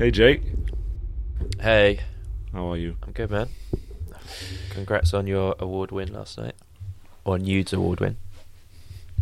Hey, 0.00 0.10
Jake. 0.10 0.40
Hey, 1.60 2.00
How 2.54 2.72
are 2.72 2.78
you? 2.78 2.96
I'm 3.02 3.12
good, 3.12 3.30
man. 3.30 3.48
Congrats 4.70 5.12
on 5.12 5.26
your 5.26 5.54
award 5.58 5.92
win 5.92 6.10
last 6.14 6.38
night, 6.38 6.54
or 7.22 7.38
Nude's 7.38 7.74
award 7.74 8.00
win. 8.00 8.16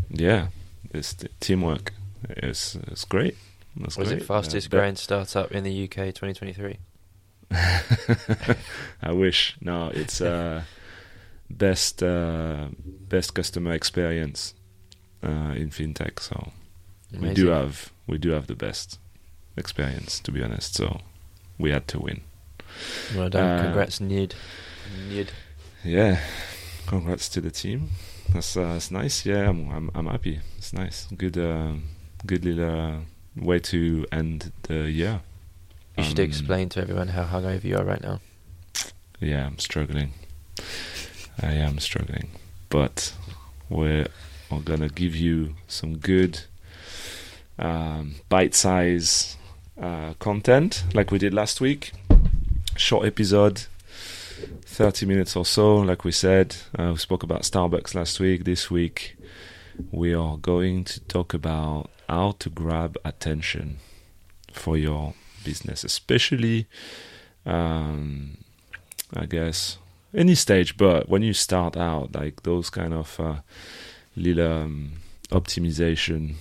Yeah, 0.08 0.50
it's 0.94 1.16
teamwork. 1.40 1.94
It's 2.28 2.76
it's 2.76 3.04
great. 3.04 3.36
That's 3.76 3.96
Was 3.96 4.10
great. 4.10 4.22
it 4.22 4.24
fastest 4.26 4.68
Uh, 4.68 4.70
growing 4.70 4.94
startup 4.94 5.50
in 5.50 5.64
the 5.64 5.84
UK 5.84 6.14
2023? 6.14 6.78
I 9.02 9.10
wish. 9.10 9.56
No, 9.60 9.88
it's 9.88 10.20
uh, 10.20 10.62
best 11.50 12.04
uh, 12.04 12.68
best 13.08 13.34
customer 13.34 13.72
experience 13.72 14.54
uh, 15.24 15.54
in 15.56 15.70
fintech. 15.70 16.20
So 16.20 16.52
we 17.12 17.34
do 17.34 17.48
have 17.48 17.90
we 18.06 18.16
do 18.18 18.30
have 18.30 18.46
the 18.46 18.54
best 18.54 19.00
experience, 19.58 20.20
to 20.20 20.32
be 20.32 20.42
honest. 20.42 20.74
So 20.76 21.00
we 21.58 21.70
had 21.70 21.86
to 21.88 21.98
win. 22.00 22.20
Well 23.16 23.28
done. 23.28 23.44
uh, 23.58 23.62
Congrats, 23.64 24.00
Nude. 24.00 24.34
Nude. 25.08 25.32
Yeah, 25.84 26.20
congrats 26.86 27.28
to 27.30 27.40
the 27.40 27.50
team. 27.50 27.90
That's 28.32 28.56
uh, 28.56 28.72
that's 28.74 28.90
nice. 28.90 29.24
Yeah, 29.26 29.48
I'm 29.48 29.70
I'm, 29.70 29.90
I'm 29.94 30.06
happy. 30.06 30.40
It's 30.58 30.72
nice. 30.72 31.06
Good 31.16 31.36
uh, 31.38 31.74
good 32.26 32.44
little 32.44 32.70
uh, 32.70 32.96
way 33.36 33.58
to 33.60 34.06
end 34.12 34.52
the 34.62 34.90
year. 34.90 35.20
You 35.96 36.04
should 36.04 36.18
Um, 36.20 36.24
explain 36.26 36.68
to 36.70 36.80
everyone 36.80 37.08
how 37.08 37.24
hungover 37.24 37.64
you 37.64 37.76
are 37.76 37.84
right 37.84 38.02
now. 38.02 38.20
Yeah, 39.20 39.46
I'm 39.46 39.58
struggling. 39.58 40.12
I 41.42 41.52
am 41.54 41.78
struggling, 41.78 42.28
but 42.68 43.12
we're, 43.68 44.08
we're 44.50 44.60
gonna 44.60 44.88
give 44.88 45.14
you 45.16 45.54
some 45.68 45.96
good 45.98 46.40
um, 47.58 48.16
bite-size 48.28 49.36
uh, 49.80 50.14
content, 50.18 50.84
like 50.94 51.10
we 51.10 51.18
did 51.18 51.34
last 51.34 51.60
week. 51.60 51.92
Short 52.76 53.06
episode, 53.06 53.66
thirty 54.62 55.06
minutes 55.06 55.36
or 55.36 55.44
so, 55.44 55.76
like 55.76 56.04
we 56.04 56.12
said. 56.12 56.56
Uh, 56.78 56.90
we 56.92 56.98
spoke 56.98 57.22
about 57.22 57.42
Starbucks 57.42 57.94
last 57.94 58.20
week. 58.20 58.44
This 58.44 58.70
week, 58.70 59.16
we 59.90 60.14
are 60.14 60.36
going 60.36 60.84
to 60.84 61.00
talk 61.00 61.34
about 61.34 61.90
how 62.08 62.32
to 62.38 62.50
grab 62.50 62.96
attention 63.04 63.78
for 64.52 64.76
your 64.76 65.14
business, 65.44 65.84
especially. 65.84 66.66
Um, 67.46 68.38
I 69.14 69.26
guess 69.26 69.78
any 70.14 70.34
stage, 70.34 70.76
but 70.76 71.08
when 71.08 71.22
you 71.22 71.32
start 71.32 71.76
out, 71.76 72.14
like 72.14 72.42
those 72.42 72.68
kind 72.70 72.92
of 72.92 73.18
uh, 73.18 73.36
little 74.16 74.52
um, 74.52 74.92
optimization 75.30 76.34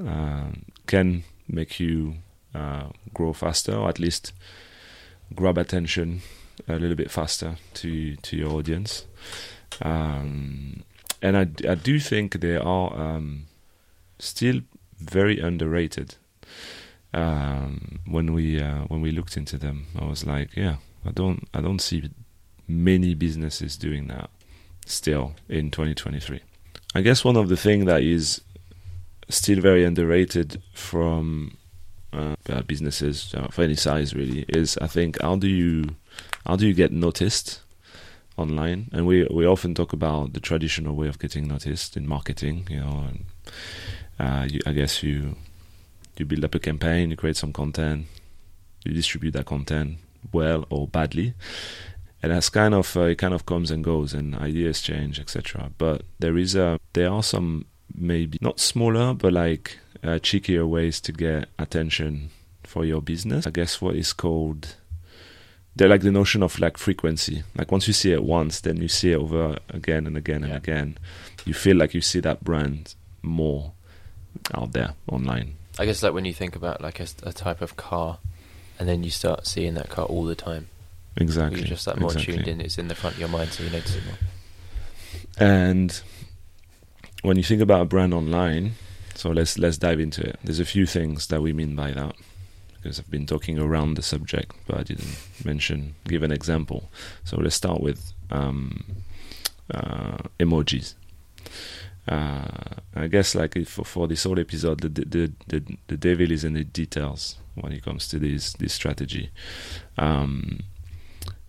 um 0.00 0.64
can 0.86 1.24
make 1.48 1.80
you 1.80 2.14
uh, 2.58 2.88
grow 3.14 3.32
faster, 3.32 3.74
or 3.74 3.88
at 3.88 3.98
least 3.98 4.32
grab 5.34 5.58
attention 5.58 6.22
a 6.66 6.74
little 6.74 6.96
bit 6.96 7.10
faster 7.10 7.56
to 7.74 8.16
to 8.16 8.36
your 8.36 8.52
audience. 8.52 9.06
Um, 9.82 10.82
and 11.20 11.36
I, 11.36 11.42
I 11.68 11.74
do 11.74 11.98
think 11.98 12.40
they 12.40 12.56
are 12.56 12.92
um, 12.98 13.46
still 14.18 14.60
very 14.98 15.40
underrated. 15.40 16.16
Um, 17.14 18.00
when 18.06 18.32
we 18.32 18.60
uh, 18.60 18.84
when 18.88 19.00
we 19.00 19.12
looked 19.12 19.36
into 19.36 19.58
them, 19.58 19.86
I 19.98 20.04
was 20.04 20.26
like, 20.26 20.56
yeah, 20.56 20.76
I 21.04 21.10
don't 21.10 21.48
I 21.54 21.60
don't 21.60 21.80
see 21.80 22.10
many 22.66 23.14
businesses 23.14 23.76
doing 23.76 24.08
that 24.08 24.30
still 24.84 25.34
in 25.48 25.70
2023. 25.70 26.40
I 26.94 27.00
guess 27.00 27.24
one 27.24 27.36
of 27.36 27.48
the 27.48 27.56
things 27.56 27.86
that 27.86 28.02
is 28.02 28.40
still 29.28 29.60
very 29.60 29.84
underrated 29.84 30.62
from 30.72 31.57
uh, 32.12 32.62
businesses 32.66 33.34
uh, 33.36 33.48
for 33.48 33.62
any 33.62 33.74
size 33.74 34.14
really 34.14 34.44
is 34.48 34.78
I 34.78 34.86
think 34.86 35.20
how 35.20 35.36
do 35.36 35.48
you 35.48 35.96
how 36.46 36.56
do 36.56 36.66
you 36.66 36.74
get 36.74 36.92
noticed 36.92 37.60
online? 38.36 38.88
And 38.92 39.06
we 39.06 39.26
we 39.30 39.46
often 39.46 39.74
talk 39.74 39.92
about 39.92 40.32
the 40.32 40.40
traditional 40.40 40.94
way 40.94 41.08
of 41.08 41.18
getting 41.18 41.46
noticed 41.48 41.96
in 41.96 42.06
marketing, 42.06 42.66
you 42.70 42.80
know. 42.80 43.04
And, 43.08 43.24
uh, 44.18 44.46
you, 44.50 44.60
I 44.66 44.72
guess 44.72 45.02
you 45.02 45.36
you 46.16 46.24
build 46.24 46.44
up 46.44 46.54
a 46.54 46.58
campaign, 46.58 47.10
you 47.10 47.16
create 47.16 47.36
some 47.36 47.52
content, 47.52 48.06
you 48.84 48.92
distribute 48.92 49.32
that 49.32 49.46
content 49.46 49.98
well 50.32 50.66
or 50.70 50.88
badly, 50.88 51.34
and 52.22 52.32
that's 52.32 52.48
kind 52.48 52.74
of 52.74 52.96
uh, 52.96 53.02
it 53.02 53.18
kind 53.18 53.34
of 53.34 53.46
comes 53.46 53.70
and 53.70 53.84
goes, 53.84 54.14
and 54.14 54.34
ideas 54.36 54.80
change, 54.80 55.20
etc. 55.20 55.70
But 55.78 56.02
there 56.18 56.36
is 56.36 56.56
a 56.56 56.80
there 56.94 57.10
are 57.10 57.22
some 57.22 57.66
maybe 57.94 58.38
not 58.40 58.60
smaller, 58.60 59.14
but 59.14 59.32
like 59.32 59.78
uh, 60.02 60.18
cheekier 60.18 60.66
ways 60.66 61.00
to 61.02 61.12
get 61.12 61.48
attention 61.58 62.30
for 62.62 62.84
your 62.84 63.00
business. 63.00 63.46
I 63.46 63.50
guess 63.50 63.80
what 63.80 63.94
is 63.96 64.12
called 64.12 64.74
they're 65.78 65.88
like 65.88 66.02
the 66.02 66.10
notion 66.10 66.42
of 66.42 66.58
like 66.58 66.76
frequency. 66.76 67.44
Like 67.56 67.70
once 67.70 67.86
you 67.86 67.92
see 67.92 68.12
it 68.12 68.24
once, 68.24 68.60
then 68.60 68.78
you 68.78 68.88
see 68.88 69.12
it 69.12 69.16
over 69.16 69.58
again 69.70 70.08
and 70.08 70.16
again 70.16 70.42
and 70.42 70.50
Yeah. 70.50 70.56
again. 70.56 70.98
You 71.44 71.54
feel 71.54 71.76
like 71.76 71.94
you 71.94 72.00
see 72.00 72.18
that 72.20 72.42
brand 72.42 72.96
more 73.22 73.72
out 74.54 74.72
there 74.72 74.94
online. 75.10 75.54
I 75.78 75.84
guess 75.86 76.02
like 76.02 76.12
when 76.12 76.24
you 76.24 76.34
think 76.34 76.56
about 76.56 76.80
like 76.80 76.98
a 76.98 77.32
type 77.32 77.62
of 77.62 77.76
car, 77.76 78.18
and 78.78 78.88
then 78.88 79.04
you 79.04 79.10
start 79.10 79.46
seeing 79.46 79.74
that 79.74 79.88
car 79.88 80.04
all 80.04 80.24
the 80.24 80.34
time. 80.34 80.68
Exactly. 81.16 81.60
You're 81.60 81.68
just 81.68 81.86
like 81.86 81.98
more 82.00 82.10
exactly. 82.10 82.34
tuned 82.34 82.48
in. 82.48 82.60
It's 82.60 82.78
in 82.78 82.88
the 82.88 82.94
front 82.96 83.14
of 83.14 83.20
your 83.20 83.28
mind, 83.28 83.50
so 83.52 83.62
you 83.62 83.70
notice 83.70 83.94
it 83.94 84.02
more. 84.04 84.18
And 85.48 86.00
when 87.22 87.36
you 87.36 87.44
think 87.44 87.62
about 87.62 87.82
a 87.82 87.84
brand 87.84 88.12
online, 88.12 88.72
so 89.18 89.30
let's 89.30 89.58
let's 89.58 89.78
dive 89.78 89.98
into 89.98 90.22
it. 90.22 90.38
There's 90.44 90.60
a 90.60 90.64
few 90.64 90.86
things 90.86 91.26
that 91.26 91.42
we 91.42 91.52
mean 91.52 91.74
by 91.74 91.90
that 91.90 92.14
because 92.76 93.00
I've 93.00 93.10
been 93.10 93.26
talking 93.26 93.58
around 93.58 93.94
the 93.94 94.02
subject, 94.02 94.54
but 94.68 94.78
I 94.78 94.82
didn't 94.84 95.18
mention 95.44 95.96
give 96.06 96.22
an 96.22 96.30
example. 96.30 96.88
So 97.24 97.36
let's 97.36 97.56
start 97.56 97.80
with 97.80 98.12
um, 98.30 98.84
uh, 99.74 100.18
emojis. 100.38 100.94
Uh, 102.06 102.76
I 102.94 103.08
guess 103.08 103.34
like 103.34 103.66
for, 103.66 103.84
for 103.84 104.06
this 104.06 104.22
whole 104.22 104.38
episode, 104.38 104.82
the, 104.82 104.88
the 104.88 105.32
the 105.48 105.76
the 105.88 105.96
devil 105.96 106.30
is 106.30 106.44
in 106.44 106.54
the 106.54 106.62
details 106.62 107.38
when 107.56 107.72
it 107.72 107.82
comes 107.82 108.06
to 108.10 108.20
this 108.20 108.52
this 108.52 108.72
strategy. 108.72 109.30
Um, 109.96 110.60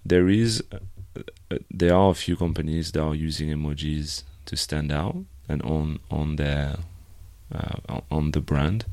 there 0.03 0.28
is 0.28 0.63
uh, 0.74 1.57
there 1.69 1.94
are 1.94 2.09
a 2.09 2.16
few 2.16 2.36
companies 2.36 2.94
that 2.94 3.03
are 3.03 3.13
using 3.13 3.50
emojis 3.50 4.24
to 4.46 4.57
stand 4.57 4.91
out 4.91 5.18
and 5.47 5.62
on 5.62 6.00
on 6.09 6.38
their 6.38 6.78
uh, 7.53 8.01
on- 8.11 8.31
the 8.31 8.41
brand. 8.41 8.85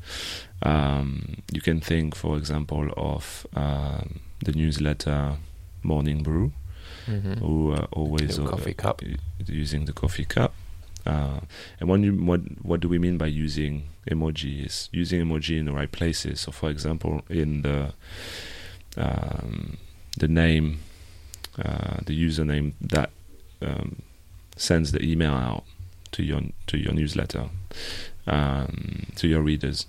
Um, 0.63 1.37
you 1.51 1.61
can 1.61 1.79
think, 1.81 2.15
for 2.15 2.37
example, 2.37 2.89
of 2.97 3.45
um, 3.55 4.19
the 4.43 4.51
newsletter 4.53 5.37
Morning 5.83 6.23
Brew, 6.23 6.51
Mm-hmm. 7.07 7.33
who 7.35 7.71
uh, 7.73 7.87
always 7.93 8.37
Little 8.37 8.47
uh, 8.47 8.51
coffee 8.51 8.73
cup. 8.73 9.01
using 9.45 9.85
the 9.85 9.93
coffee 9.93 10.25
cup. 10.25 10.53
Uh, 11.05 11.39
and 11.79 11.87
when 11.89 12.03
you, 12.03 12.11
what 12.13 12.41
what 12.63 12.81
do 12.81 12.89
we 12.89 12.99
mean 12.99 13.17
by 13.17 13.27
using 13.27 13.83
emojis? 14.11 14.89
Using 14.91 15.21
emoji 15.23 15.57
in 15.57 15.65
the 15.65 15.71
right 15.71 15.89
places. 15.91 16.41
So, 16.41 16.51
for 16.51 16.69
example, 16.69 17.21
in 17.29 17.61
the 17.61 17.93
um, 18.97 19.77
the 20.17 20.27
name, 20.27 20.79
uh, 21.63 21.97
the 22.05 22.13
username 22.27 22.73
that 22.81 23.09
um, 23.61 24.01
sends 24.57 24.91
the 24.91 25.01
email 25.01 25.33
out 25.33 25.63
to 26.17 26.23
your 26.23 26.41
to 26.65 26.77
your 26.79 26.93
newsletter, 26.93 27.49
um, 28.25 29.05
to 29.15 29.27
your 29.27 29.41
readers. 29.41 29.85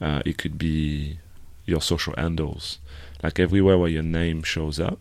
Uh, 0.00 0.22
it 0.24 0.38
could 0.38 0.56
be 0.56 1.18
your 1.66 1.82
social 1.82 2.14
handles, 2.16 2.78
like 3.22 3.38
everywhere 3.38 3.76
where 3.76 3.90
your 3.90 4.02
name 4.02 4.42
shows 4.42 4.80
up. 4.80 4.98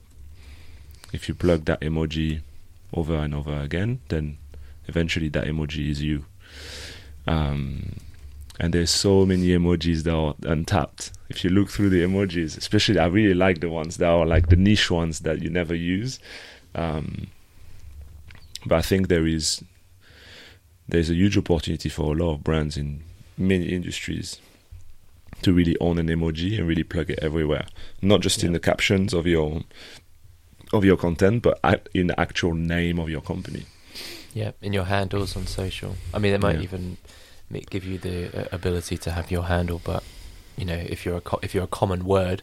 If 1.13 1.29
you 1.29 1.35
plug 1.35 1.63
that 1.66 1.79
emoji 1.79 2.41
over 2.94 3.16
and 3.16 3.33
over 3.33 3.57
again, 3.61 4.01
then 4.09 4.39
eventually 4.88 5.29
that 5.29 5.45
emoji 5.45 5.89
is 5.89 6.01
you. 6.01 6.25
Um, 7.25 7.95
and 8.59 8.73
there's 8.73 8.89
so 8.91 9.25
many 9.25 9.47
emojis 9.47 10.03
that 10.03 10.13
are 10.13 10.35
untapped. 10.51 11.13
If 11.29 11.46
you 11.46 11.49
look 11.49 11.70
through 11.70 11.91
the 11.91 12.03
emojis, 12.03 12.58
especially 12.58 12.99
I 12.99 13.05
really 13.05 13.35
like 13.35 13.61
the 13.61 13.70
ones 13.70 13.97
that 13.97 14.09
are 14.09 14.25
like 14.25 14.49
the 14.49 14.58
niche 14.58 14.91
ones 14.91 15.20
that 15.22 15.41
you 15.41 15.49
never 15.49 15.75
use. 15.75 16.20
Um, 16.75 17.28
but 18.66 18.75
I 18.75 18.81
think 18.81 19.08
there 19.08 19.25
is 19.25 19.63
there's 20.87 21.09
a 21.09 21.13
huge 21.16 21.37
opportunity 21.37 21.89
for 21.89 22.13
a 22.13 22.17
lot 22.17 22.34
of 22.34 22.43
brands 22.43 22.78
in 22.78 23.01
many 23.37 23.66
industries 23.67 24.39
to 25.41 25.53
really 25.53 25.75
own 25.79 25.99
an 25.99 26.07
emoji 26.07 26.57
and 26.57 26.67
really 26.67 26.84
plug 26.84 27.09
it 27.11 27.19
everywhere, 27.22 27.66
not 28.01 28.22
just 28.22 28.43
in 28.43 28.53
the 28.53 28.59
captions 28.59 29.13
of 29.13 29.28
your 29.28 29.63
of 30.73 30.84
your 30.84 30.97
content, 30.97 31.43
but 31.43 31.59
in 31.93 32.07
the 32.07 32.19
actual 32.19 32.53
name 32.53 32.99
of 32.99 33.09
your 33.09 33.22
company. 33.22 33.66
Yeah, 34.34 34.51
in 34.61 34.73
your 34.73 34.84
handles 34.85 35.35
on 35.37 35.47
social. 35.47 35.95
I 36.13 36.19
mean, 36.19 36.34
it 36.34 36.41
might 36.41 36.57
Yeah. 36.57 36.63
even 36.63 36.97
give 37.69 37.85
you 37.85 37.97
the 37.97 38.17
uh, 38.41 38.47
ability 38.51 38.97
to 38.97 39.11
have 39.11 39.31
your 39.31 39.43
handle, 39.43 39.79
but 39.84 40.03
you 40.57 40.66
know, 40.66 40.75
if 40.75 41.05
you're 41.05 41.17
a 41.17 41.22
co- 41.22 41.39
if 41.41 41.53
you're 41.55 41.63
a 41.63 41.67
common 41.79 42.03
word, 42.05 42.41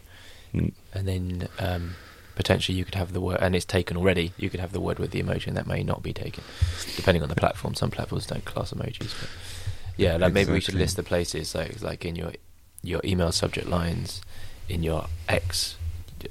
Mm. 0.55 0.73
and 0.95 1.09
then 1.09 1.49
um, 1.59 1.97
potentially 2.37 2.77
you 2.79 2.85
could 2.85 2.95
have 2.97 3.13
the 3.13 3.21
word, 3.21 3.39
and 3.41 3.55
it's 3.57 3.65
taken 3.65 3.97
already. 3.97 4.33
You 4.37 4.51
could 4.51 4.61
have 4.61 4.73
the 4.73 4.81
word 4.81 4.99
with 4.99 5.11
the 5.13 5.23
emoji, 5.23 5.47
and 5.49 5.57
that 5.57 5.67
may 5.67 5.83
not 5.83 6.03
be 6.03 6.13
taken, 6.13 6.43
depending 6.97 7.23
on 7.23 7.29
the 7.29 7.35
platform. 7.37 7.75
Some 7.75 7.91
platforms 7.91 8.27
don't 8.27 8.45
class 8.45 8.73
emojis, 8.73 9.15
but 9.21 9.29
yeah, 9.97 10.17
like 10.17 10.33
maybe 10.33 10.53
we 10.53 10.61
should 10.61 10.75
list 10.75 10.97
the 10.97 11.03
places 11.03 11.55
like 11.55 11.81
like 11.83 12.05
in 12.05 12.17
your 12.17 12.33
your 12.83 13.01
email 13.05 13.33
subject 13.33 13.69
lines, 13.69 14.21
in 14.69 14.83
your 14.83 15.07
X 15.29 15.77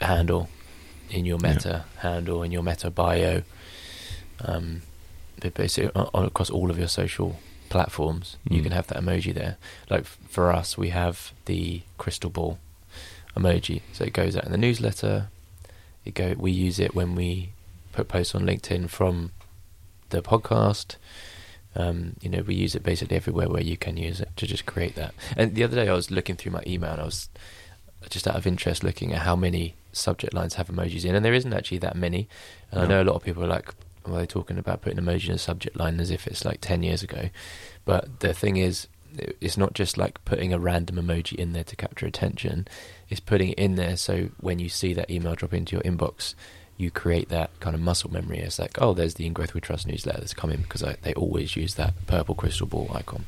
handle, 0.02 0.50
in 1.10 1.26
your 1.26 1.40
Yeah. 1.42 1.54
Meta 1.54 1.86
handle, 1.98 2.44
in 2.44 2.52
your 2.52 2.64
Meta 2.64 2.90
bio, 2.92 3.44
um, 4.42 4.82
but 5.40 5.54
basically 5.54 5.92
o- 5.96 6.10
o- 6.14 6.26
across 6.26 6.50
all 6.50 6.70
of 6.70 6.78
your 6.78 6.88
social 6.88 7.40
platforms, 7.70 8.38
you 8.50 8.60
Mm. 8.60 8.64
can 8.64 8.72
have 8.74 8.88
that 8.88 8.98
emoji 9.02 9.34
there. 9.34 9.58
Like 9.90 10.06
for 10.06 10.52
us, 10.52 10.78
we 10.78 10.90
have 10.90 11.32
the 11.46 11.82
crystal 11.98 12.30
ball 12.30 12.60
emoji, 13.36 13.82
so 13.94 14.04
it 14.04 14.14
goes 14.14 14.36
out 14.36 14.46
in 14.46 14.52
the 14.52 14.58
newsletter. 14.58 15.30
It 16.06 16.14
go. 16.14 16.36
We 16.38 16.52
use 16.52 16.80
it 16.80 16.96
when 16.96 17.16
we 17.16 17.52
put 17.92 18.08
posts 18.08 18.36
on 18.36 18.46
LinkedIn 18.46 18.90
from 18.90 19.32
the 20.10 20.22
podcast. 20.22 20.96
Um, 21.76 22.16
you 22.22 22.30
know, 22.30 22.42
we 22.42 22.56
use 22.56 22.76
it 22.76 22.84
basically 22.84 23.18
everywhere 23.18 23.50
where 23.50 23.64
you 23.64 23.78
can 23.78 23.98
use 23.98 24.22
it 24.22 24.30
to 24.36 24.46
just 24.46 24.66
create 24.66 24.96
that. 24.96 25.14
And 25.36 25.56
the 25.56 25.64
other 25.64 25.76
day, 25.76 25.90
I 25.90 25.94
was 25.94 26.12
looking 26.12 26.36
through 26.36 26.52
my 26.52 26.64
email 26.68 26.92
and 26.92 27.02
I 27.02 27.06
was 27.06 27.30
just 28.10 28.28
out 28.28 28.36
of 28.36 28.46
interest 28.46 28.84
looking 28.84 29.14
at 29.14 29.20
how 29.20 29.36
many 29.36 29.76
subject 29.92 30.34
lines 30.34 30.56
have 30.56 30.68
emojis 30.68 31.06
in, 31.06 31.16
and 31.16 31.24
there 31.24 31.34
isn't 31.34 31.54
actually 31.54 31.80
that 31.80 31.96
many. 31.96 32.28
And 32.72 32.82
I 32.82 32.88
know 32.88 33.02
a 33.02 33.06
lot 33.06 33.16
of 33.16 33.24
people 33.24 33.44
are 33.44 33.48
like, 33.48 33.74
well, 34.06 34.18
they're 34.18 34.26
talking 34.26 34.58
about 34.58 34.82
putting 34.82 35.00
emoji 35.00 35.30
in 35.30 35.36
a 35.36 35.38
subject 35.38 35.78
line 35.78 36.00
as 36.00 36.12
if 36.12 36.28
it's 36.28 36.44
like 36.44 36.60
10 36.62 36.84
years 36.84 37.04
ago. 37.04 37.30
But 37.86 38.20
the 38.20 38.34
thing 38.34 38.58
is, 38.58 38.88
it's 39.42 39.58
not 39.58 39.74
just 39.74 39.98
like 39.98 40.24
putting 40.26 40.54
a 40.54 40.60
random 40.60 40.96
emoji 40.96 41.36
in 41.36 41.54
there 41.54 41.64
to 41.66 41.76
capture 41.76 42.06
attention, 42.06 42.68
it's 43.10 43.20
putting 43.20 43.50
it 43.50 43.60
in 43.60 43.76
there 43.76 43.96
so 43.98 44.30
when 44.40 44.60
you 44.60 44.70
see 44.70 44.94
that 44.94 45.10
email 45.10 45.36
drop 45.36 45.54
into 45.54 45.76
your 45.76 45.84
inbox, 45.84 46.34
you 46.78 46.90
create 46.90 47.30
that 47.30 47.52
kind 47.60 47.76
of 47.76 47.82
muscle 47.82 48.12
memory. 48.12 48.40
It's 48.40 48.58
like, 48.58 48.82
oh, 48.82 48.94
there's 48.94 49.14
the 49.14 49.26
In 49.28 49.34
Growth 49.34 49.54
We 49.54 49.62
Trust 49.62 49.88
newsletter 49.88 50.20
that's 50.20 50.34
coming 50.34 50.62
because 50.62 50.84
I, 50.84 50.96
they 51.04 51.14
always 51.14 51.56
use 51.56 51.76
that 51.76 51.94
purple 52.08 52.34
crystal 52.34 52.66
ball 52.68 52.90
icon. 52.94 53.26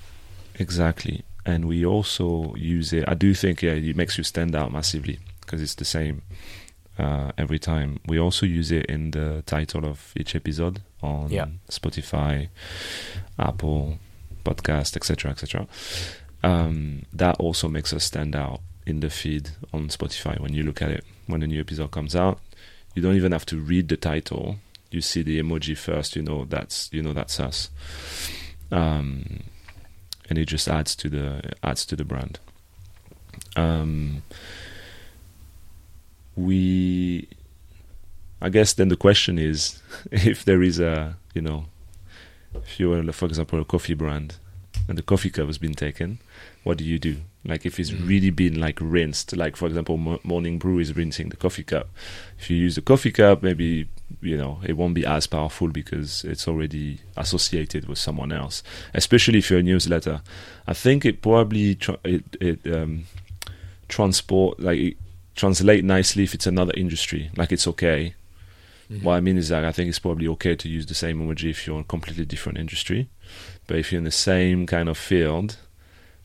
Exactly. 0.56 1.24
And 1.46 1.66
we 1.66 1.86
also 1.86 2.56
use 2.56 2.92
it. 2.92 3.06
I 3.08 3.14
do 3.14 3.34
think 3.36 3.62
yeah, 3.62 3.74
it 3.74 3.96
makes 3.96 4.18
you 4.18 4.24
stand 4.24 4.56
out 4.56 4.72
massively 4.72 5.20
because 5.42 5.62
it's 5.62 5.76
the 5.76 5.86
same 5.86 6.24
uh, 6.98 7.34
every 7.38 7.60
time. 7.60 8.00
We 8.08 8.20
also 8.20 8.48
use 8.48 8.72
it 8.72 8.88
in 8.88 9.12
the 9.12 9.44
title 9.46 9.86
of 9.86 10.12
each 10.16 10.36
episode 10.36 10.82
on 11.04 11.30
Yeah. 11.30 11.46
Spotify, 11.70 12.50
Apple 13.38 14.00
Podcast, 14.46 14.96
etc., 14.96 15.32
etc. 15.32 15.68
Um, 16.44 17.04
that 17.12 17.36
also 17.40 17.68
makes 17.68 17.92
us 17.94 18.04
stand 18.04 18.36
out 18.36 18.62
in 18.86 19.00
the 19.00 19.10
feed 19.10 19.50
on 19.74 19.90
Spotify 19.90 20.40
when 20.40 20.54
you 20.54 20.64
look 20.64 20.82
at 20.82 20.92
it 20.92 21.04
when 21.28 21.42
a 21.42 21.48
new 21.48 21.60
episode 21.60 21.92
comes 21.92 22.16
out. 22.16 22.40
You 22.94 23.02
don't 23.02 23.16
even 23.16 23.32
have 23.32 23.46
to 23.48 23.58
read 23.58 23.90
the 23.90 23.98
title. 23.98 24.58
You 24.92 25.02
see 25.02 25.24
the 25.24 25.42
emoji 25.42 25.78
first. 25.78 26.16
You 26.16 26.22
know 26.22 26.46
that's 26.46 26.90
you 26.94 27.02
know 27.02 27.14
that's 27.14 27.40
us. 27.40 27.70
Um, 28.72 29.44
and 30.30 30.38
it 30.38 30.46
just 30.46 30.68
adds 30.68 30.96
to 30.98 31.10
the 31.10 31.52
adds 31.64 31.86
to 31.88 31.96
the 31.96 32.06
brand. 32.06 32.40
Um, 33.56 34.24
we, 36.36 37.28
I 38.42 38.50
guess, 38.50 38.74
then 38.74 38.90
the 38.90 38.98
question 38.98 39.40
is, 39.40 39.82
if 40.12 40.46
there 40.46 40.62
is 40.62 40.80
a, 40.80 41.18
you 41.34 41.42
know, 41.42 41.66
if 42.64 42.80
you 42.80 42.90
were, 42.90 43.12
for 43.12 43.26
example, 43.26 43.60
a 43.60 43.66
coffee 43.66 43.94
brand, 43.94 44.36
and 44.88 44.98
the 44.98 45.02
coffee 45.04 45.30
cup 45.30 45.48
has 45.48 45.58
been 45.58 45.74
taken, 45.74 46.20
what 46.64 46.78
do 46.78 46.84
you 46.84 47.00
do? 47.00 47.18
Like 47.44 47.66
if 47.66 47.80
it's 47.80 47.92
Mm. 47.92 48.08
really 48.08 48.30
been 48.30 48.60
like 48.60 48.80
rinsed, 48.82 49.36
like 49.36 49.56
for 49.56 49.68
example, 49.68 49.98
Mo- 49.98 50.20
Morning 50.24 50.58
Brew 50.60 50.80
is 50.80 50.96
rinsing 50.96 51.30
the 51.30 51.38
coffee 51.38 51.64
cup. 51.64 51.90
If 52.40 52.50
you 52.50 52.58
use 52.58 52.76
the 52.76 52.82
coffee 52.82 53.12
cup, 53.12 53.42
maybe 53.44 53.88
you 54.22 54.38
know 54.38 54.60
it 54.64 54.74
won't 54.74 54.94
be 54.96 55.06
as 55.06 55.28
powerful 55.28 55.68
because 55.70 56.24
it's 56.24 56.48
already 56.48 57.00
associated 57.18 57.88
with 57.88 57.98
someone 58.00 58.32
else. 58.32 58.64
Especially 58.94 59.40
if 59.40 59.50
you're 59.50 59.60
a 59.60 59.64
newsletter, 59.64 60.22
I 60.68 60.74
think 60.74 61.06
it 61.06 61.22
probably 61.22 61.76
tra- 61.76 62.00
it 62.04 62.24
it 62.42 62.60
um, 62.72 63.06
transport 63.88 64.60
like 64.60 64.80
it 64.80 64.98
translate 65.36 65.84
nicely 65.84 66.24
if 66.24 66.34
it's 66.34 66.48
another 66.48 66.74
industry. 66.76 67.30
Like 67.36 67.52
it's 67.52 67.68
okay. 67.68 68.16
Mhm. 68.92 69.04
What 69.04 69.14
I 69.16 69.20
mean 69.22 69.38
is 69.38 69.50
that 69.50 69.66
I 69.66 69.72
think 69.72 69.90
it's 69.90 70.00
probably 70.00 70.28
okay 70.30 70.56
to 70.56 70.70
use 70.70 70.86
the 70.86 70.94
same 70.94 71.20
emoji 71.20 71.50
if 71.50 71.66
you're 71.66 71.76
in 71.78 71.82
a 71.82 71.86
completely 71.86 72.26
different 72.26 72.58
industry. 72.60 73.08
But 73.68 73.78
if 73.78 73.92
you're 73.92 73.98
in 74.00 74.04
the 74.06 74.12
same 74.12 74.66
kind 74.68 74.88
of 74.90 74.98
field 74.98 75.58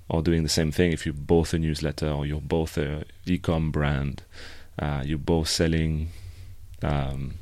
or 0.08 0.22
doing 0.22 0.42
the 0.42 0.48
same 0.48 0.70
thing, 0.70 0.92
if 0.92 1.06
you're 1.06 1.14
both 1.14 1.54
a 1.54 1.58
newsletter 1.58 2.10
or 2.10 2.26
you're 2.26 2.40
both 2.40 2.76
a 2.76 3.04
e-com 3.26 3.70
brand, 3.70 4.22
uh, 4.78 5.02
you're 5.06 5.18
both 5.18 5.48
selling 5.48 6.08
um, 6.82 7.34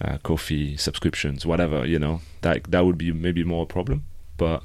uh, 0.00 0.18
coffee 0.18 0.76
subscriptions, 0.76 1.46
whatever, 1.46 1.86
you 1.86 1.98
know, 1.98 2.20
that 2.42 2.64
that 2.64 2.84
would 2.84 2.98
be 2.98 3.12
maybe 3.12 3.42
more 3.44 3.62
a 3.64 3.66
problem. 3.66 4.04
But 4.36 4.62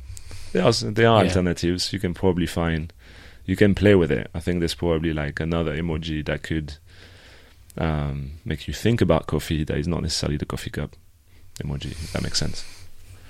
there 0.51 0.63
are 0.65 0.71
there 0.73 1.07
are 1.07 1.23
Yeah. 1.23 1.29
alternatives. 1.29 1.93
You 1.93 1.99
can 1.99 2.13
probably 2.13 2.45
find. 2.47 2.91
You 3.45 3.55
can 3.55 3.73
play 3.73 3.95
with 3.95 4.11
it. 4.11 4.29
I 4.35 4.39
think 4.39 4.59
there's 4.59 4.75
probably 4.75 5.13
like 5.13 5.39
another 5.39 5.75
emoji 5.75 6.23
that 6.25 6.43
could 6.43 6.73
um, 7.77 8.31
make 8.45 8.68
you 8.68 8.73
think 8.73 9.01
about 9.01 9.27
coffee 9.27 9.63
that 9.63 9.77
is 9.77 9.88
not 9.88 10.01
necessarily 10.01 10.38
the 10.38 10.45
coffee 10.45 10.69
cup 10.69 10.95
emoji. 11.63 11.91
If 11.91 12.13
that 12.13 12.23
makes 12.23 12.39
sense. 12.39 12.65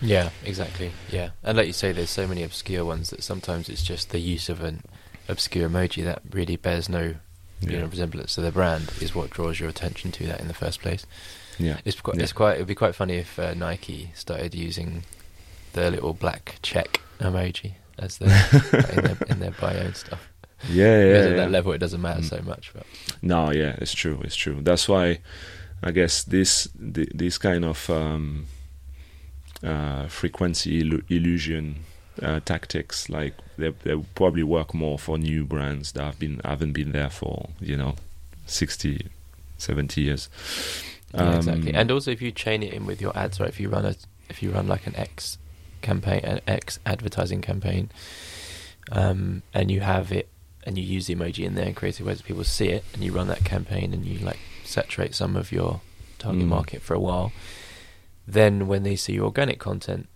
Yeah, 0.02 0.30
exactly. 0.44 0.92
Yeah, 1.12 1.30
and 1.44 1.58
like 1.58 1.68
you 1.68 1.74
say, 1.74 1.92
there's 1.92 2.10
so 2.10 2.28
many 2.28 2.42
obscure 2.44 2.84
ones 2.86 3.12
that 3.12 3.24
sometimes 3.24 3.70
it's 3.70 3.84
just 3.84 4.10
the 4.10 4.20
use 4.20 4.50
of 4.50 4.64
an 4.64 4.82
obscure 5.30 5.70
emoji 5.70 6.04
that 6.04 6.22
really 6.32 6.56
bears 6.56 6.90
no 6.90 7.16
you 7.62 7.78
know, 7.78 7.86
resemblance 7.86 8.34
to 8.34 8.42
the 8.42 8.52
brand 8.52 8.92
is 9.00 9.14
what 9.14 9.30
draws 9.30 9.60
your 9.60 9.70
attention 9.70 10.12
to 10.12 10.26
that 10.26 10.40
in 10.42 10.48
the 10.48 10.54
first 10.56 10.82
place. 10.82 11.06
yeah. 11.60 11.78
It's 11.86 12.02
quite, 12.02 12.18
Yeah. 12.18 12.24
it's 12.24 12.34
quite, 12.34 12.56
it'd 12.56 12.66
be 12.66 12.74
quite 12.74 12.96
funny 12.96 13.18
if 13.18 13.38
uh, 13.38 13.54
Nike 13.54 14.12
started 14.16 14.56
using 14.56 15.04
the 15.74 15.92
little 15.92 16.14
black 16.14 16.56
check 16.64 17.00
emoji 17.20 17.74
as 18.00 18.18
the 18.18 18.26
in, 18.98 19.04
their, 19.04 19.18
in 19.30 19.40
their 19.40 19.52
bio 19.52 19.78
and 19.78 19.96
stuff. 19.96 20.28
Yeah, 20.70 20.86
yeah, 21.06 21.18
at 21.18 21.30
yeah. 21.32 21.36
that 21.38 21.52
level, 21.52 21.72
it 21.74 21.80
doesn't 21.80 22.02
matter 22.02 22.22
Mm. 22.22 22.30
so 22.30 22.42
much. 22.44 22.72
But 22.74 22.86
No, 23.22 23.52
yeah, 23.52 23.76
it's 23.82 23.94
true. 23.94 24.20
It's 24.24 24.36
true. 24.36 24.60
That's 24.62 24.88
why 24.88 25.20
I 25.84 25.92
guess 25.92 26.24
this 26.24 26.70
th- 26.94 27.10
this 27.14 27.38
kind 27.38 27.66
of 27.66 27.90
um, 27.90 28.46
uh, 29.64 30.08
frequency 30.08 30.84
illu- 30.84 31.04
illusion 31.10 31.76
uh, 32.22 32.40
tactics, 32.46 33.10
like 33.10 33.34
they 33.58 33.70
they 33.84 33.96
probably 34.16 34.44
work 34.44 34.74
more 34.74 35.00
for 35.00 35.18
new 35.18 35.44
brands 35.46 35.92
that 35.94 36.04
have 36.04 36.20
been 36.20 36.40
haven't 36.44 36.74
been 36.74 36.92
there 36.92 37.10
for 37.10 37.50
you 37.60 37.78
know 37.78 37.96
60, 38.46 39.08
70 39.58 40.02
years. 40.02 40.30
yeah, 41.14 41.38
exactly. 41.38 41.72
Um, 41.74 41.76
And 41.80 41.92
also, 41.92 42.12
if 42.12 42.22
you 42.22 42.32
chain 42.32 42.64
it 42.64 42.74
in 42.74 42.86
with 42.86 43.02
your 43.02 43.16
ads, 43.18 43.40
right? 43.40 43.50
If 43.50 43.60
you 43.60 43.70
run 43.70 43.86
a, 43.86 43.96
if 44.30 44.42
you 44.44 44.52
run 44.52 44.68
like 44.68 44.86
an 44.88 44.96
X 44.96 45.38
campaign, 45.82 46.22
an 46.24 46.42
X 46.48 46.80
advertising 46.86 47.42
campaign, 47.42 47.90
um, 48.92 49.42
and 49.54 49.72
you 49.72 49.80
have 49.82 50.12
it, 50.12 50.28
and 50.64 50.78
you 50.78 50.84
use 50.84 51.08
the 51.08 51.16
emoji 51.16 51.46
in 51.46 51.56
there 51.56 51.66
in 51.68 51.74
creative 51.74 52.06
ways 52.06 52.18
that 52.18 52.26
people 52.28 52.44
see 52.44 52.70
it, 52.70 52.84
and 52.94 53.04
you 53.04 53.12
run 53.12 53.28
that 53.28 53.44
campaign, 53.44 53.94
and 53.94 54.06
you 54.06 54.20
like 54.20 54.40
saturate 54.64 55.14
some 55.16 55.36
of 55.36 55.52
your 55.52 55.82
target 56.20 56.44
Mm. 56.46 56.50
market 56.50 56.82
for 56.82 56.94
a 56.94 57.00
while, 57.00 57.32
then 58.28 58.68
when 58.68 58.84
they 58.84 58.96
see 58.96 59.14
your 59.14 59.26
organic 59.26 59.60
content, 59.60 60.08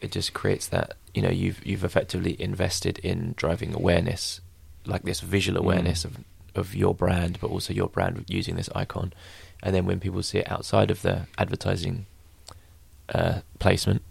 it 0.00 0.10
just 0.10 0.32
creates 0.32 0.66
that 0.68 0.96
you 1.14 1.22
know 1.22 1.30
you've 1.30 1.64
you've 1.66 1.84
effectively 1.84 2.40
invested 2.40 2.98
in 3.00 3.34
driving 3.36 3.74
awareness, 3.74 4.40
like 4.86 5.02
this 5.02 5.20
visual 5.20 5.58
Mm. 5.60 5.64
awareness 5.64 6.04
of 6.04 6.18
of 6.54 6.74
your 6.74 6.94
brand, 6.94 7.38
but 7.40 7.50
also 7.50 7.72
your 7.72 7.88
brand 7.88 8.24
using 8.28 8.54
this 8.56 8.68
icon, 8.74 9.12
and 9.62 9.74
then 9.74 9.86
when 9.86 9.98
people 10.00 10.22
see 10.22 10.38
it 10.38 10.50
outside 10.50 10.90
of 10.90 11.02
the 11.02 11.26
advertising 11.36 12.06
uh, 13.14 13.40
placement, 13.58 14.02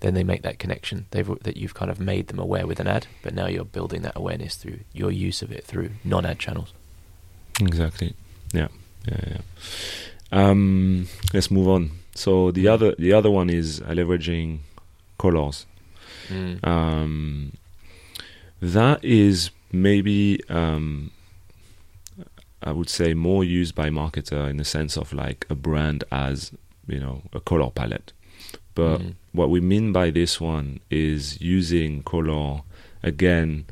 then 0.00 0.14
they 0.14 0.24
make 0.24 0.42
that 0.42 0.58
connection. 0.58 1.06
They've 1.10 1.28
that 1.42 1.56
you've 1.56 1.74
kind 1.74 1.90
of 1.90 2.00
made 2.00 2.28
them 2.28 2.38
aware 2.38 2.66
with 2.66 2.80
an 2.80 2.86
ad, 2.86 3.06
but 3.22 3.34
now 3.34 3.46
you're 3.46 3.64
building 3.64 4.02
that 4.02 4.16
awareness 4.16 4.56
through 4.56 4.80
your 4.92 5.10
use 5.10 5.42
of 5.42 5.52
it 5.52 5.64
through 5.64 5.90
non-ad 6.04 6.38
channels. 6.38 6.72
Exactly. 7.60 8.14
Yeah. 8.52 8.68
Yeah. 9.06 9.20
Yeah. 9.26 9.40
Um, 10.32 11.08
let's 11.34 11.50
move 11.50 11.68
on. 11.68 11.90
So 12.14 12.50
the 12.50 12.68
other 12.68 12.94
the 12.98 13.12
other 13.12 13.30
one 13.30 13.50
is 13.50 13.80
uh, 13.80 13.86
leveraging 13.86 14.58
colors. 15.18 15.66
Mm. 16.28 16.66
Um, 16.66 17.52
that 18.60 19.04
is 19.04 19.50
maybe 19.72 20.40
um, 20.48 21.10
I 22.62 22.72
would 22.72 22.88
say 22.88 23.14
more 23.14 23.42
used 23.42 23.74
by 23.74 23.90
marketer 23.90 24.48
in 24.48 24.56
the 24.56 24.64
sense 24.64 24.96
of 24.96 25.12
like 25.12 25.46
a 25.50 25.54
brand 25.54 26.04
as 26.12 26.52
you 26.86 27.00
know 27.00 27.22
a 27.32 27.40
color 27.40 27.70
palette. 27.70 28.12
But 28.74 29.00
Mm. 29.00 29.14
what 29.32 29.50
we 29.50 29.60
mean 29.60 29.92
by 29.92 30.10
this 30.10 30.40
one 30.40 30.80
is 30.90 31.40
using 31.40 32.02
color 32.02 32.62
again 33.02 33.64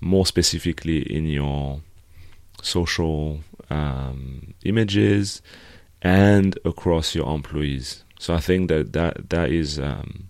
more 0.00 0.26
specifically 0.26 1.00
in 1.02 1.26
your 1.26 1.80
social 2.62 3.40
um, 3.70 4.54
images 4.64 5.42
and 6.02 6.58
across 6.64 7.14
your 7.14 7.32
employees. 7.34 8.04
So 8.18 8.34
I 8.34 8.40
think 8.40 8.68
that 8.68 8.92
that 8.94 9.30
that 9.30 9.50
is 9.50 9.78
um, 9.78 10.28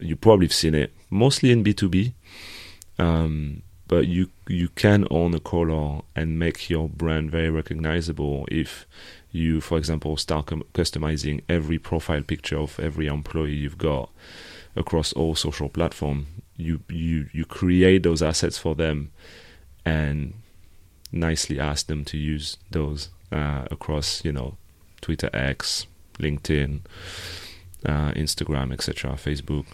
you 0.00 0.16
probably 0.16 0.46
have 0.46 0.52
seen 0.54 0.74
it 0.74 0.92
mostly 1.10 1.50
in 1.50 1.62
B 1.62 1.72
two 1.72 1.88
B, 1.88 2.14
um, 2.98 3.62
but 3.88 4.06
you 4.06 4.28
you 4.48 4.68
can 4.74 5.06
own 5.10 5.34
a 5.34 5.40
color 5.40 6.02
and 6.16 6.38
make 6.38 6.68
your 6.70 6.88
brand 6.88 7.30
very 7.30 7.50
recognizable 7.50 8.46
if 8.50 8.86
you, 9.32 9.60
for 9.60 9.78
example, 9.78 10.16
start 10.16 10.46
com- 10.46 10.64
customizing 10.74 11.40
every 11.48 11.78
profile 11.78 12.22
picture 12.22 12.58
of 12.58 12.78
every 12.78 13.06
employee 13.06 13.54
you've 13.54 13.78
got 13.78 14.10
across 14.76 15.12
all 15.14 15.34
social 15.34 15.68
platform. 15.68 16.26
You 16.56 16.80
you 16.88 17.28
you 17.32 17.44
create 17.44 18.02
those 18.02 18.22
assets 18.22 18.58
for 18.58 18.74
them, 18.74 19.10
and 19.84 20.34
nicely 21.10 21.58
ask 21.58 21.86
them 21.86 22.04
to 22.06 22.16
use 22.16 22.56
those 22.70 23.08
uh, 23.32 23.66
across, 23.70 24.24
you 24.24 24.32
know, 24.32 24.56
Twitter 25.00 25.30
X, 25.32 25.86
LinkedIn, 26.18 26.80
uh, 27.84 28.12
Instagram, 28.12 28.72
etc., 28.72 29.12
Facebook, 29.12 29.66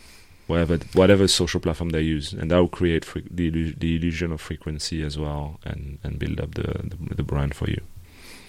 whatever 0.46 0.78
whatever 0.94 1.28
social 1.28 1.60
platform 1.60 1.90
they 1.90 2.00
use, 2.00 2.32
and 2.32 2.50
that 2.50 2.58
will 2.58 2.68
create 2.68 3.04
fre- 3.04 3.20
the 3.30 3.72
the 3.72 3.96
illusion 3.96 4.32
of 4.32 4.40
frequency 4.40 5.02
as 5.02 5.18
well, 5.18 5.58
and 5.64 5.98
and 6.04 6.18
build 6.18 6.40
up 6.40 6.54
the 6.54 6.62
the, 6.62 7.14
the 7.16 7.22
brand 7.22 7.54
for 7.54 7.68
you. 7.68 7.80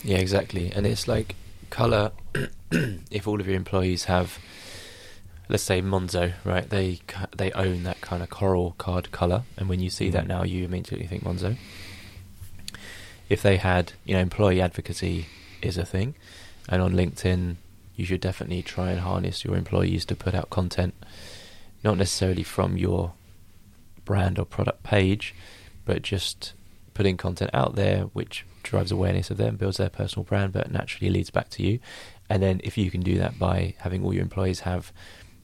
Yeah, 0.03 0.17
exactly. 0.17 0.71
And 0.71 0.85
it's 0.85 1.07
like 1.07 1.35
color. 1.69 2.11
if 3.11 3.27
all 3.27 3.39
of 3.41 3.47
your 3.47 3.55
employees 3.55 4.05
have, 4.05 4.37
let's 5.49 5.63
say 5.63 5.81
Monzo, 5.81 6.33
right? 6.45 6.69
They 6.69 6.99
they 7.35 7.51
own 7.51 7.83
that 7.83 7.99
kind 8.01 8.21
of 8.23 8.29
coral 8.29 8.75
card 8.77 9.11
color, 9.11 9.43
and 9.57 9.67
when 9.69 9.79
you 9.79 9.89
see 9.89 10.09
that 10.11 10.25
Mhm. 10.25 10.27
now, 10.27 10.43
you 10.43 10.63
immediately 10.65 11.07
think 11.07 11.23
Monzo. 11.23 11.57
If 13.27 13.41
they 13.41 13.57
had, 13.57 13.93
you 14.05 14.13
know, 14.15 14.21
employee 14.21 14.61
advocacy 14.61 15.27
is 15.61 15.77
a 15.77 15.85
thing, 15.85 16.15
and 16.67 16.81
on 16.81 16.93
LinkedIn, 16.93 17.57
you 17.95 18.05
should 18.05 18.21
definitely 18.21 18.63
try 18.63 18.91
and 18.91 19.01
harness 19.01 19.43
your 19.43 19.55
employees 19.55 20.05
to 20.05 20.15
put 20.15 20.33
out 20.33 20.49
content, 20.49 20.93
not 21.83 21.97
necessarily 21.97 22.43
from 22.43 22.77
your 22.77 23.13
brand 24.05 24.39
or 24.39 24.45
product 24.45 24.81
page, 24.83 25.35
but 25.85 26.01
just 26.01 26.53
putting 26.93 27.17
content 27.17 27.51
out 27.53 27.75
there 27.75 28.03
which 28.13 28.45
drives 28.63 28.91
awareness 28.91 29.29
of 29.29 29.37
them, 29.37 29.55
builds 29.55 29.77
their 29.77 29.89
personal 29.89 30.23
brand, 30.23 30.53
but 30.53 30.71
naturally 30.71 31.09
leads 31.11 31.29
back 31.29 31.49
to 31.51 31.63
you. 31.63 31.79
And 32.29 32.41
then 32.43 32.61
if 32.63 32.77
you 32.77 32.91
can 32.91 33.01
do 33.01 33.17
that 33.17 33.39
by 33.39 33.75
having 33.79 34.03
all 34.03 34.13
your 34.13 34.23
employees 34.23 34.61
have 34.61 34.91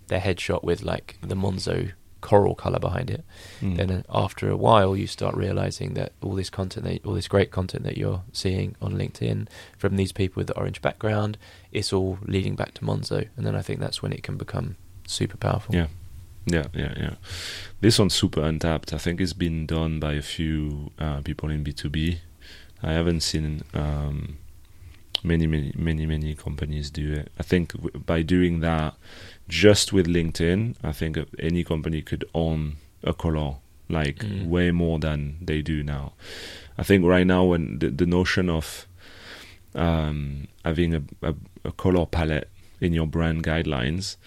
their 0.07 0.19
headshot 0.19 0.63
with 0.63 0.83
like 0.83 1.17
the 1.21 1.35
Monzo 1.35 1.91
coral 2.21 2.55
color 2.55 2.79
behind 2.79 3.09
it, 3.09 3.23
Mm. 3.61 3.77
then 3.77 4.03
after 4.09 4.49
a 4.49 4.57
while 4.57 4.95
you 4.97 5.05
start 5.07 5.35
realizing 5.35 5.93
that 5.93 6.13
all 6.21 6.33
this 6.35 6.49
content, 6.49 6.85
that, 6.85 7.05
all 7.05 7.13
this 7.13 7.27
great 7.27 7.51
content 7.51 7.83
that 7.83 7.97
you're 7.97 8.23
seeing 8.33 8.75
on 8.81 8.93
LinkedIn 8.93 9.47
from 9.77 9.95
these 9.95 10.11
people 10.11 10.39
with 10.39 10.47
the 10.47 10.57
orange 10.57 10.81
background, 10.81 11.37
it's 11.71 11.93
all 11.93 12.17
leading 12.25 12.55
back 12.55 12.73
to 12.75 12.81
Monzo. 12.81 13.27
And 13.37 13.45
then 13.45 13.55
I 13.55 13.61
think 13.61 13.79
that's 13.79 14.01
when 14.01 14.11
it 14.13 14.23
can 14.23 14.37
become 14.37 14.75
super 15.07 15.37
powerful. 15.37 15.73
Yeah. 15.75 15.87
Yeah, 16.47 16.65
yeah, 16.75 16.93
yeah. 16.97 17.13
This 17.81 17.97
one's 17.97 18.13
super 18.13 18.41
untapped. 18.43 18.93
I 18.93 18.99
think 18.99 19.19
it's 19.19 19.33
been 19.33 19.65
done 19.65 19.99
by 19.99 20.13
a 20.13 20.21
few 20.21 20.91
uh, 20.99 21.21
people 21.21 21.49
in 21.49 21.63
B2B. 21.63 22.17
I 22.87 22.91
haven't 22.93 23.21
seen 23.21 23.63
um, 23.73 24.37
many, 25.23 25.47
many, 25.47 25.71
many, 25.75 26.05
many 26.05 26.35
companies 26.35 26.91
do 26.91 27.05
it. 27.13 27.31
I 27.39 27.43
think 27.43 27.73
w- 27.73 27.97
by 28.11 28.21
doing 28.21 28.59
that, 28.61 28.93
just 29.49 29.91
with 29.95 30.07
LinkedIn, 30.07 30.75
I 30.83 30.91
think 30.91 31.17
any 31.39 31.63
company 31.63 32.01
could 32.03 32.25
own 32.33 32.75
a 33.03 33.13
color 33.13 33.55
like 33.89 34.17
Mm. 34.19 34.47
way 34.47 34.71
more 34.71 34.97
than 34.99 35.37
they 35.41 35.61
do 35.61 35.83
now. 35.83 36.13
I 36.77 36.83
think 36.83 37.05
right 37.05 37.25
now, 37.27 37.43
when 37.51 37.79
the, 37.79 37.89
the 37.89 38.05
notion 38.05 38.49
of 38.49 38.87
um, 39.75 40.47
having 40.63 40.93
a, 40.95 41.01
a, 41.21 41.33
a 41.63 41.71
color 41.71 42.05
palette 42.05 42.49
in 42.81 42.93
your 42.93 43.07
brand 43.07 43.43
guidelines, 43.43 44.17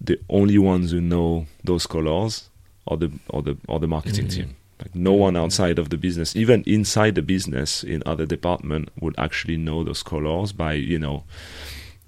the 0.00 0.18
only 0.28 0.58
ones 0.58 0.90
who 0.92 1.00
know 1.00 1.46
those 1.64 1.86
colors 1.86 2.50
are 2.86 2.96
the 2.96 3.10
are 3.32 3.42
the 3.42 3.56
are 3.68 3.78
the 3.80 3.86
marketing 3.88 4.26
Mhm. 4.26 4.34
team. 4.34 4.56
Like 4.80 4.94
no 4.94 5.14
one 5.14 5.36
outside 5.36 5.78
of 5.78 5.88
the 5.88 5.96
business, 5.96 6.36
even 6.36 6.62
inside 6.66 7.14
the 7.14 7.22
business 7.22 7.82
in 7.82 8.02
other 8.04 8.26
department, 8.26 8.90
would 9.00 9.14
actually 9.18 9.56
know 9.56 9.82
those 9.82 10.02
colors 10.02 10.52
by 10.52 10.74
you 10.74 10.98
know, 10.98 11.24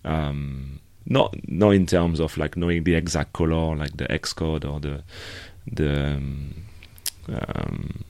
um, 0.04 0.80
not 1.06 1.34
not 1.48 1.70
in 1.70 1.86
terms 1.86 2.20
of 2.20 2.36
like 2.36 2.56
knowing 2.56 2.84
the 2.84 2.94
exact 2.94 3.32
color, 3.32 3.74
like 3.74 3.96
the 3.96 4.06
hex 4.10 4.32
code 4.34 4.64
or 4.64 4.80
the 4.80 5.02
the 5.66 6.14
um, 6.14 6.54
um, 7.28 8.04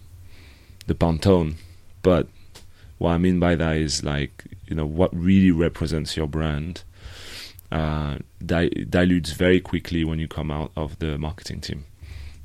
the 0.87 0.95
Pantone, 0.95 1.55
but 2.03 2.27
what 2.99 3.13
I 3.13 3.19
mean 3.19 3.39
by 3.39 3.55
that 3.55 3.77
is 3.77 4.03
like 4.03 4.45
you 4.67 4.75
know 4.75 4.87
what 4.87 5.15
really 5.15 5.53
represents 5.53 6.17
your 6.17 6.27
brand 6.27 6.83
uh, 7.71 8.19
di- 8.45 8.87
dilutes 8.89 9.33
very 9.33 9.61
quickly 9.61 10.05
when 10.05 10.19
you 10.19 10.27
come 10.27 10.51
out 10.51 10.73
of 10.77 10.99
the 10.99 11.17
marketing 11.19 11.61
team 11.61 11.85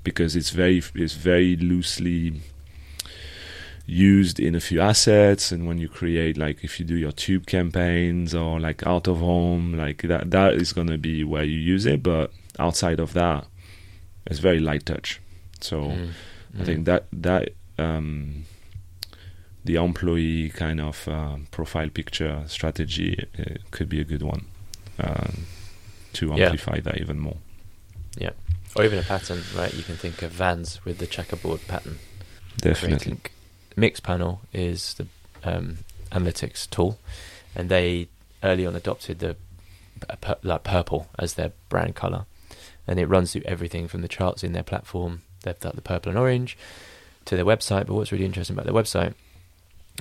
because 0.04 0.36
it's 0.36 0.50
very 0.52 0.82
it's 0.96 1.14
very 1.14 1.56
loosely 1.56 2.42
used 3.86 4.40
in 4.40 4.56
a 4.56 4.60
few 4.62 4.80
assets 4.80 5.52
and 5.52 5.68
when 5.68 5.78
you 5.78 5.90
create 5.90 6.38
like 6.38 6.64
if 6.64 6.80
you 6.80 6.86
do 6.86 6.96
your 6.96 7.12
tube 7.12 7.46
campaigns 7.46 8.34
or 8.34 8.60
like 8.60 8.86
out 8.88 9.08
of 9.10 9.18
home 9.20 9.74
like 9.78 10.04
that 10.04 10.32
that 10.32 10.54
is 10.54 10.72
going 10.72 10.88
to 10.88 10.98
be 10.98 11.24
where 11.24 11.44
you 11.44 11.58
use 11.60 11.86
it 11.86 12.02
but 12.02 12.32
outside 12.60 13.00
of 13.00 13.12
that 13.14 13.46
it's 14.26 14.40
very 14.40 14.60
light 14.60 14.86
touch 14.86 15.20
so 15.60 15.82
Mm. 16.56 16.62
I 16.62 16.64
think 16.66 16.86
that 16.86 17.06
that 17.12 17.50
um, 17.80 18.46
the 19.66 19.76
employee 19.78 20.50
kind 20.50 20.80
of 20.80 21.08
uh, 21.08 21.38
profile 21.50 21.90
picture 21.90 22.44
strategy 22.46 23.26
uh, 23.40 23.56
could 23.72 23.90
be 23.90 24.00
a 24.00 24.04
good 24.04 24.22
one 24.22 24.46
uh, 25.00 25.32
to 26.14 26.28
Yeah. 26.28 26.34
amplify 26.46 26.80
that 26.82 27.02
even 27.02 27.18
more. 27.20 27.38
Yeah, 28.18 28.32
or 28.76 28.84
even 28.84 29.00
a 29.00 29.04
pattern, 29.04 29.42
right? 29.56 29.74
You 29.74 29.84
can 29.84 29.96
think 29.96 30.22
of 30.22 30.32
Vans 30.32 30.84
with 30.86 30.98
the 31.00 31.08
checkerboard 31.08 31.62
pattern. 31.68 32.00
Definitely. 32.58 33.18
Mixpanel 33.76 34.40
is 34.54 34.94
the 34.96 35.08
um, 35.44 35.80
analytics 36.12 36.70
tool, 36.70 37.00
and 37.56 37.70
they 37.70 38.08
early 38.44 38.66
on 38.66 38.76
adopted 38.76 39.20
the 39.20 39.36
p- 40.22 40.34
like 40.44 40.64
purple 40.64 41.08
as 41.18 41.34
their 41.34 41.52
brand 41.70 41.96
color, 41.96 42.26
and 42.88 43.00
it 43.00 43.08
runs 43.08 43.32
through 43.32 43.44
everything 43.46 43.88
from 43.88 44.02
the 44.02 44.08
charts 44.08 44.44
in 44.44 44.54
their 44.54 44.64
platform. 44.64 45.22
They've 45.44 45.60
got 45.60 45.76
the 45.76 45.82
purple 45.82 46.10
and 46.10 46.20
orange 46.20 46.58
to 47.26 47.36
their 47.36 47.46
website. 47.46 47.88
But 47.88 47.96
what's 47.96 48.12
really 48.12 48.26
interesting 48.26 48.56
about 48.56 48.66
their 48.66 48.74
website 48.74 49.14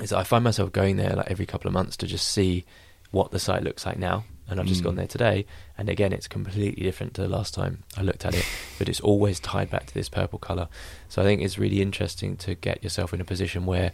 is 0.01 0.11
that 0.11 0.19
I 0.19 0.25
find 0.25 0.45
myself 0.45 0.73
going 0.73 0.97
there 0.97 1.15
like 1.15 1.31
every 1.31 1.47
couple 1.47 1.69
of 1.69 1.75
months 1.75 1.97
to 1.99 2.07
just 2.07 2.29
see 2.29 2.65
what 3.11 3.31
the 3.31 3.39
site 3.39 3.63
looks 3.63 3.85
like 3.85 3.99
now. 3.99 4.25
And 4.53 4.61
I've 4.61 4.67
just 4.67 4.83
Mm. 4.83 4.85
gone 4.85 4.95
there 4.97 5.07
today, 5.07 5.47
and 5.79 5.89
again, 5.89 6.13
it's 6.13 6.29
completely 6.29 6.83
different 6.85 7.15
to 7.15 7.23
the 7.23 7.29
last 7.29 7.55
time 7.55 7.83
I 7.97 8.03
looked 8.03 8.25
at 8.25 8.35
it. 8.35 8.45
But 8.79 8.89
it's 8.89 9.01
always 9.01 9.41
tied 9.41 9.71
back 9.71 9.87
to 9.87 9.95
this 9.95 10.09
purple 10.09 10.39
color. 10.39 10.69
So 11.09 11.23
I 11.23 11.25
think 11.25 11.41
it's 11.43 11.59
really 11.59 11.81
interesting 11.81 12.37
to 12.39 12.55
get 12.55 12.83
yourself 12.85 13.13
in 13.15 13.21
a 13.21 13.25
position 13.25 13.65
where 13.67 13.93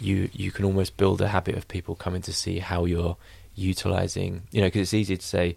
you 0.00 0.30
you 0.32 0.50
can 0.50 0.64
almost 0.64 0.96
build 0.96 1.20
a 1.20 1.28
habit 1.28 1.54
of 1.54 1.68
people 1.68 1.94
coming 1.94 2.22
to 2.22 2.32
see 2.32 2.58
how 2.58 2.84
you're 2.86 3.16
utilizing. 3.54 4.42
You 4.50 4.62
know, 4.62 4.66
because 4.68 4.80
it's 4.82 4.94
easy 4.94 5.16
to 5.16 5.26
say 5.26 5.56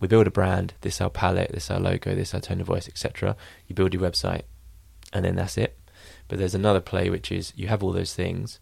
we 0.00 0.08
build 0.08 0.26
a 0.26 0.30
brand, 0.30 0.74
this 0.82 1.00
our 1.00 1.10
palette, 1.10 1.52
this 1.52 1.70
our 1.70 1.80
logo, 1.80 2.14
this 2.14 2.34
our 2.34 2.40
tone 2.40 2.60
of 2.60 2.66
voice, 2.66 2.86
etc. 2.88 3.36
You 3.66 3.74
build 3.74 3.94
your 3.94 4.02
website, 4.02 4.42
and 5.12 5.24
then 5.24 5.36
that's 5.36 5.56
it. 5.58 5.76
But 6.28 6.38
there's 6.38 6.54
another 6.54 6.80
play 6.80 7.10
which 7.10 7.32
is 7.32 7.52
you 7.56 7.66
have 7.68 7.82
all 7.82 7.92
those 7.92 8.14
things, 8.14 8.58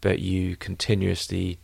but 0.00 0.18
you 0.20 0.56
continuously 0.56 1.58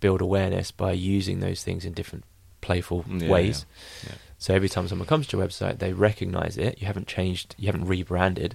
build 0.00 0.20
awareness 0.20 0.70
by 0.70 0.92
using 0.92 1.40
those 1.40 1.62
things 1.62 1.84
in 1.84 1.92
different 1.92 2.24
playful 2.60 3.04
Yeah, 3.08 3.28
ways. 3.28 3.66
yeah, 4.04 4.10
yeah. 4.10 4.18
So 4.38 4.54
every 4.54 4.68
time 4.68 4.86
someone 4.88 5.08
comes 5.08 5.26
to 5.28 5.36
your 5.36 5.46
website, 5.46 5.78
they 5.78 5.92
recognize 5.92 6.56
it. 6.56 6.80
You 6.80 6.86
haven't 6.86 7.08
changed, 7.08 7.54
you 7.58 7.66
haven't 7.66 7.86
rebranded, 7.86 8.54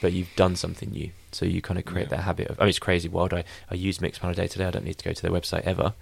but 0.00 0.12
you've 0.12 0.34
done 0.36 0.56
something 0.56 0.90
new. 0.90 1.10
So 1.32 1.44
you 1.44 1.60
kind 1.60 1.78
of 1.78 1.84
create 1.84 2.08
that 2.10 2.20
habit 2.20 2.48
of. 2.48 2.58
I 2.58 2.62
mean, 2.64 2.70
it's 2.70 2.78
crazy 2.78 3.08
wild. 3.08 3.34
I 3.34 3.44
I 3.70 3.74
use 3.74 3.98
Mixpanel 3.98 4.34
day 4.34 4.46
to 4.48 4.58
day. 4.58 4.64
I 4.64 4.70
don't 4.70 4.84
need 4.84 4.96
to 4.98 5.04
go 5.04 5.12
to 5.12 5.22
their 5.22 5.30
website 5.30 5.62
ever, 5.62 5.92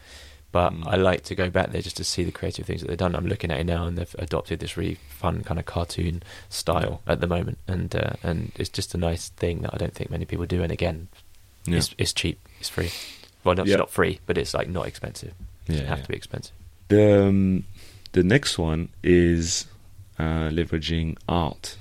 but 0.53 0.73
Mm. 0.73 0.87
I 0.87 0.95
like 0.97 1.25
to 1.25 1.35
go 1.35 1.51
back 1.51 1.73
there 1.73 1.83
just 1.83 1.97
to 1.97 2.05
see 2.05 2.23
the 2.23 2.31
creative 2.31 2.65
things 2.67 2.81
that 2.83 2.89
they've 2.89 2.97
done. 2.97 3.17
I'm 3.17 3.27
looking 3.27 3.51
at 3.51 3.59
it 3.59 3.65
now, 3.65 3.87
and 3.87 3.99
they've 3.99 4.15
adopted 4.21 4.61
this 4.61 4.77
really 4.77 4.99
fun 5.09 5.43
kind 5.43 5.59
of 5.59 5.67
cartoon 5.67 6.23
style 6.49 7.03
at 7.09 7.21
the 7.21 7.27
moment, 7.27 7.59
and 7.67 7.95
uh, 7.97 8.13
and 8.23 8.53
it's 8.55 8.69
just 8.71 8.95
a 8.95 8.99
nice 8.99 9.31
thing 9.31 9.63
that 9.63 9.75
I 9.75 9.77
don't 9.79 9.93
think 9.95 10.09
many 10.11 10.25
people 10.25 10.47
do. 10.47 10.63
And 10.63 10.71
again, 10.71 11.09
it's 11.67 11.93
it's 11.99 12.13
cheap, 12.13 12.39
it's 12.61 12.69
free. 12.69 12.91
Well, 13.47 13.55
no, 13.55 13.63
it's 13.63 13.71
Yeah. 13.71 13.77
not 13.79 13.91
free, 13.91 14.19
but 14.27 14.37
it's 14.37 14.53
like 14.53 14.69
not 14.69 14.87
expensive. 14.87 15.33
It 15.67 15.73
doesn't 15.73 15.87
have 15.87 15.99
yeah. 15.99 16.03
to 16.05 16.09
be 16.11 16.17
expensive. 16.17 16.53
The 16.89 17.27
um, 17.27 17.65
the 18.13 18.23
next 18.23 18.59
one 18.59 18.89
is 19.03 19.67
uh, 20.19 20.49
leveraging 20.51 21.17
art, 21.29 21.79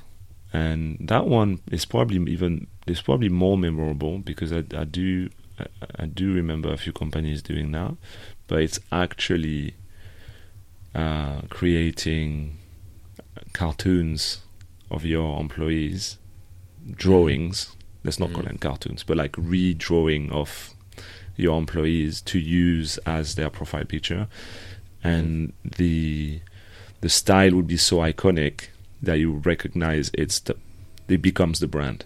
and 0.53 0.97
that 1.01 1.25
one 1.27 1.59
is 1.71 1.85
probably 1.85 2.17
even 2.31 2.67
is 2.87 3.01
probably 3.01 3.29
more 3.29 3.57
memorable 3.57 4.19
because 4.19 4.53
I, 4.53 4.63
I 4.77 4.83
do 4.85 5.29
I, 5.59 5.65
I 6.03 6.05
do 6.05 6.33
remember 6.33 6.71
a 6.71 6.77
few 6.77 6.93
companies 6.93 7.41
doing 7.41 7.71
that, 7.71 7.95
but 8.47 8.61
it's 8.61 8.79
actually 8.91 9.73
uh, 10.93 11.41
creating 11.49 12.57
cartoons 13.53 14.41
of 14.91 15.05
your 15.05 15.39
employees, 15.39 16.17
drawings. 16.95 17.75
Let's 18.03 18.19
not 18.19 18.33
call 18.33 18.43
Mhm. 18.43 18.47
them 18.47 18.57
cartoons, 18.59 19.03
but 19.03 19.17
like 19.17 19.31
redrawing 19.33 20.31
of 20.31 20.74
your 21.35 21.57
employees 21.57 22.21
to 22.21 22.39
use 22.39 22.97
as 23.05 23.35
their 23.35 23.49
profile 23.49 23.85
picture. 23.85 24.27
And 25.03 25.53
the 25.63 26.39
the 27.01 27.09
style 27.09 27.51
would 27.55 27.67
be 27.67 27.77
so 27.77 27.97
iconic 27.97 28.69
that 29.01 29.15
you 29.19 29.33
recognize 29.33 30.09
it's 30.13 30.39
the 30.39 30.55
it 31.07 31.21
becomes 31.21 31.59
the 31.59 31.67
brand. 31.67 32.05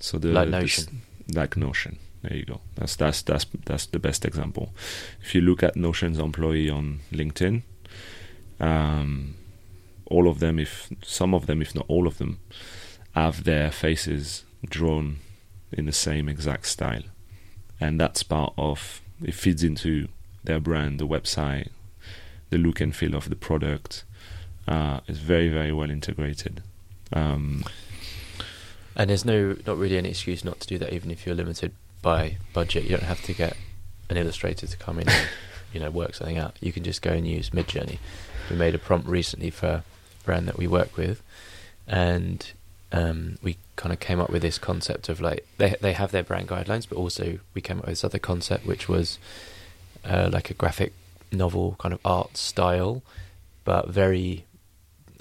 So 0.00 0.18
the 0.18 0.28
Like 0.28 0.50
the 0.50 0.60
Notion. 0.60 1.02
like 1.34 1.56
notion. 1.56 1.98
There 2.22 2.36
you 2.36 2.44
go. 2.44 2.60
That's 2.76 2.96
that's 2.96 3.20
that's 3.22 3.46
that's 3.66 3.86
the 3.86 3.98
best 3.98 4.24
example. 4.24 4.72
If 5.22 5.34
you 5.34 5.40
look 5.40 5.62
at 5.62 5.76
notion's 5.76 6.18
employee 6.18 6.70
on 6.70 7.00
linkedin 7.12 7.62
um 8.60 9.34
all 10.06 10.28
of 10.28 10.38
them 10.38 10.58
if 10.58 10.88
some 11.02 11.34
of 11.34 11.46
them 11.46 11.60
if 11.62 11.74
not 11.74 11.84
all 11.88 12.06
of 12.06 12.18
them 12.18 12.38
have 13.14 13.44
their 13.44 13.70
faces 13.72 14.44
drawn 14.68 15.16
in 15.72 15.86
the 15.86 15.92
same 15.92 16.28
exact 16.28 16.66
style, 16.66 17.02
and 17.82 18.00
that's 18.00 18.22
part 18.22 18.52
of 18.56 19.00
it 19.22 19.34
feeds 19.34 19.62
into 19.62 20.08
their 20.44 20.60
brand, 20.60 20.98
the 20.98 21.06
website, 21.06 21.68
the 22.50 22.58
look 22.58 22.80
and 22.80 22.94
feel 22.94 23.14
of 23.14 23.28
the 23.28 23.36
product. 23.36 24.04
Uh, 24.66 25.00
it's 25.08 25.18
very 25.18 25.48
very 25.48 25.72
well 25.72 25.90
integrated. 25.90 26.62
Um, 27.12 27.64
And 28.94 29.08
there's 29.08 29.24
no, 29.24 29.56
not 29.66 29.78
really 29.78 29.96
any 29.96 30.10
excuse 30.10 30.44
not 30.44 30.60
to 30.60 30.66
do 30.66 30.78
that, 30.78 30.92
even 30.92 31.10
if 31.10 31.24
you're 31.24 31.34
limited 31.34 31.72
by 32.02 32.36
budget. 32.52 32.84
You 32.84 32.90
don't 32.90 33.04
have 33.04 33.22
to 33.22 33.32
get 33.32 33.56
an 34.10 34.16
illustrator 34.18 34.66
to 34.66 34.76
come 34.76 34.98
in 34.98 35.08
and, 35.08 35.28
you 35.72 35.80
know, 35.80 35.90
work 35.90 36.14
something 36.14 36.36
out. 36.38 36.56
You 36.60 36.72
can 36.72 36.84
just 36.84 37.00
go 37.00 37.12
and 37.12 37.26
use 37.26 37.50
Midjourney. 37.50 37.98
We 38.50 38.56
made 38.56 38.74
a 38.74 38.78
prompt 38.78 39.08
recently 39.08 39.50
for 39.50 39.66
a 39.66 39.84
brand 40.24 40.46
that 40.48 40.58
we 40.58 40.66
work 40.66 40.96
with, 40.96 41.22
and 41.86 42.52
um, 42.92 43.38
we 43.42 43.56
kind 43.76 43.92
of 43.92 44.00
came 44.00 44.20
up 44.20 44.30
with 44.30 44.42
this 44.42 44.58
concept 44.58 45.08
of 45.08 45.20
like 45.20 45.46
they 45.58 45.74
they 45.80 45.92
have 45.94 46.12
their 46.12 46.22
brand 46.22 46.48
guidelines, 46.48 46.88
but 46.88 46.96
also 46.98 47.38
we 47.54 47.60
came 47.60 47.78
up 47.78 47.86
with 47.86 47.92
this 47.92 48.04
other 48.04 48.18
concept, 48.18 48.66
which 48.66 48.88
was 48.88 49.18
uh, 50.04 50.28
like 50.32 50.50
a 50.50 50.54
graphic 50.54 50.92
novel 51.30 51.76
kind 51.78 51.94
of 51.94 52.00
art 52.04 52.36
style, 52.36 53.02
but 53.64 53.88
very 53.88 54.44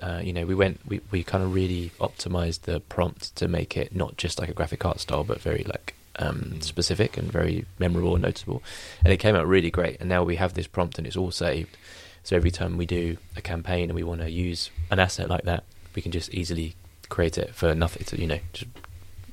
uh, 0.02 0.20
you 0.24 0.34
know, 0.34 0.46
we 0.48 0.56
went, 0.56 0.80
we, 0.88 1.00
we 1.12 1.24
kind 1.24 1.44
of 1.44 1.54
really 1.54 1.92
optimized 2.00 2.62
the 2.62 2.80
prompt 2.80 3.36
to 3.36 3.48
make 3.48 3.78
it 3.78 3.96
not 3.96 4.18
just 4.18 4.40
like 4.40 4.50
a 4.50 4.54
graphic 4.54 4.84
art 4.84 5.00
style, 5.00 5.24
but 5.24 5.40
very 5.40 5.64
like 5.64 5.94
um, 6.18 6.54
Mm. 6.56 6.64
specific 6.64 7.18
and 7.18 7.32
very 7.32 7.66
memorable 7.80 8.16
and 8.16 8.24
noticeable. 8.24 8.64
And 9.06 9.14
it 9.14 9.18
came 9.18 9.36
out 9.36 9.48
really 9.48 9.70
great. 9.70 9.98
And 10.00 10.10
now 10.10 10.24
we 10.24 10.38
have 10.38 10.56
this 10.56 10.68
prompt 10.68 10.98
and 10.98 11.06
it's 11.06 11.16
all 11.16 11.30
saved. 11.32 11.78
So 12.24 12.36
every 12.36 12.52
time 12.52 12.78
we 12.78 12.86
do 12.88 13.18
a 13.38 13.42
campaign 13.42 13.90
and 13.90 13.94
we 13.94 14.04
want 14.04 14.22
to 14.22 14.30
use 14.30 14.72
an 14.90 15.00
asset 15.00 15.30
like 15.30 15.44
that, 15.44 15.64
we 15.96 16.02
can 16.02 16.12
just 16.12 16.34
easily 16.34 16.76
create 17.12 17.38
it 17.38 17.54
for 17.54 17.76
nothing. 17.76 18.04
To 18.06 18.20
you 18.20 18.28
know, 18.28 18.40
just 18.54 18.70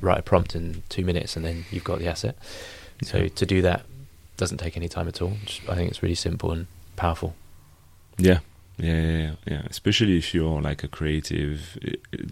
write 0.01 0.19
a 0.19 0.23
prompt 0.23 0.55
in 0.55 0.83
two 0.91 1.05
minutes 1.05 1.37
and 1.37 1.45
then 1.45 1.65
you've 1.71 1.85
got 1.85 1.99
the 1.99 2.07
asset. 2.09 2.37
So 3.03 3.19
Yeah. 3.19 3.29
to 3.41 3.47
do 3.47 3.63
that 3.63 3.85
doesn't 4.37 4.59
take 4.59 4.77
any 4.77 4.89
time 4.89 5.09
at 5.09 5.21
all. 5.23 5.33
Just, 5.47 5.61
I 5.69 5.75
think 5.75 5.91
it's 5.91 6.03
really 6.03 6.15
simple 6.15 6.53
and 6.53 6.67
powerful. 6.97 7.35
Yeah, 8.19 8.41
yeah, 8.79 9.01
yeah, 9.19 9.31
yeah. 9.47 9.63
Especially 9.71 10.19
if 10.19 10.35
you're 10.35 10.61
like 10.61 10.85
a 10.85 10.89
creative, 10.89 11.79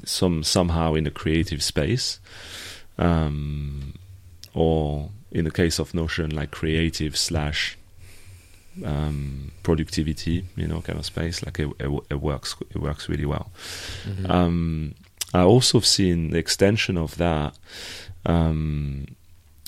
some 0.04 0.42
somehow 0.44 0.94
in 0.94 1.06
a 1.06 1.10
creative 1.10 1.62
space, 1.62 2.20
um, 2.98 3.94
or 4.54 5.10
in 5.32 5.44
the 5.44 5.50
case 5.50 5.78
of 5.80 5.94
Notion, 5.94 6.30
like 6.30 6.50
creative 6.50 7.16
slash 7.16 7.76
um, 8.84 9.50
productivity, 9.62 10.44
you 10.56 10.66
know, 10.68 10.80
kind 10.82 10.98
of 10.98 11.06
space. 11.06 11.44
Like 11.44 11.58
it, 11.58 11.68
it, 11.80 11.90
it 12.10 12.20
works, 12.20 12.56
it 12.70 12.78
works 12.80 13.08
really 13.08 13.26
well. 13.26 13.50
Mhm. 14.04 14.30
Um, 14.30 14.94
I 15.36 15.42
also 15.42 15.78
have 15.78 15.86
seen 15.86 16.30
the 16.30 16.38
extension 16.38 16.96
of 16.96 17.16
that. 17.18 17.58
Um, 18.24 19.06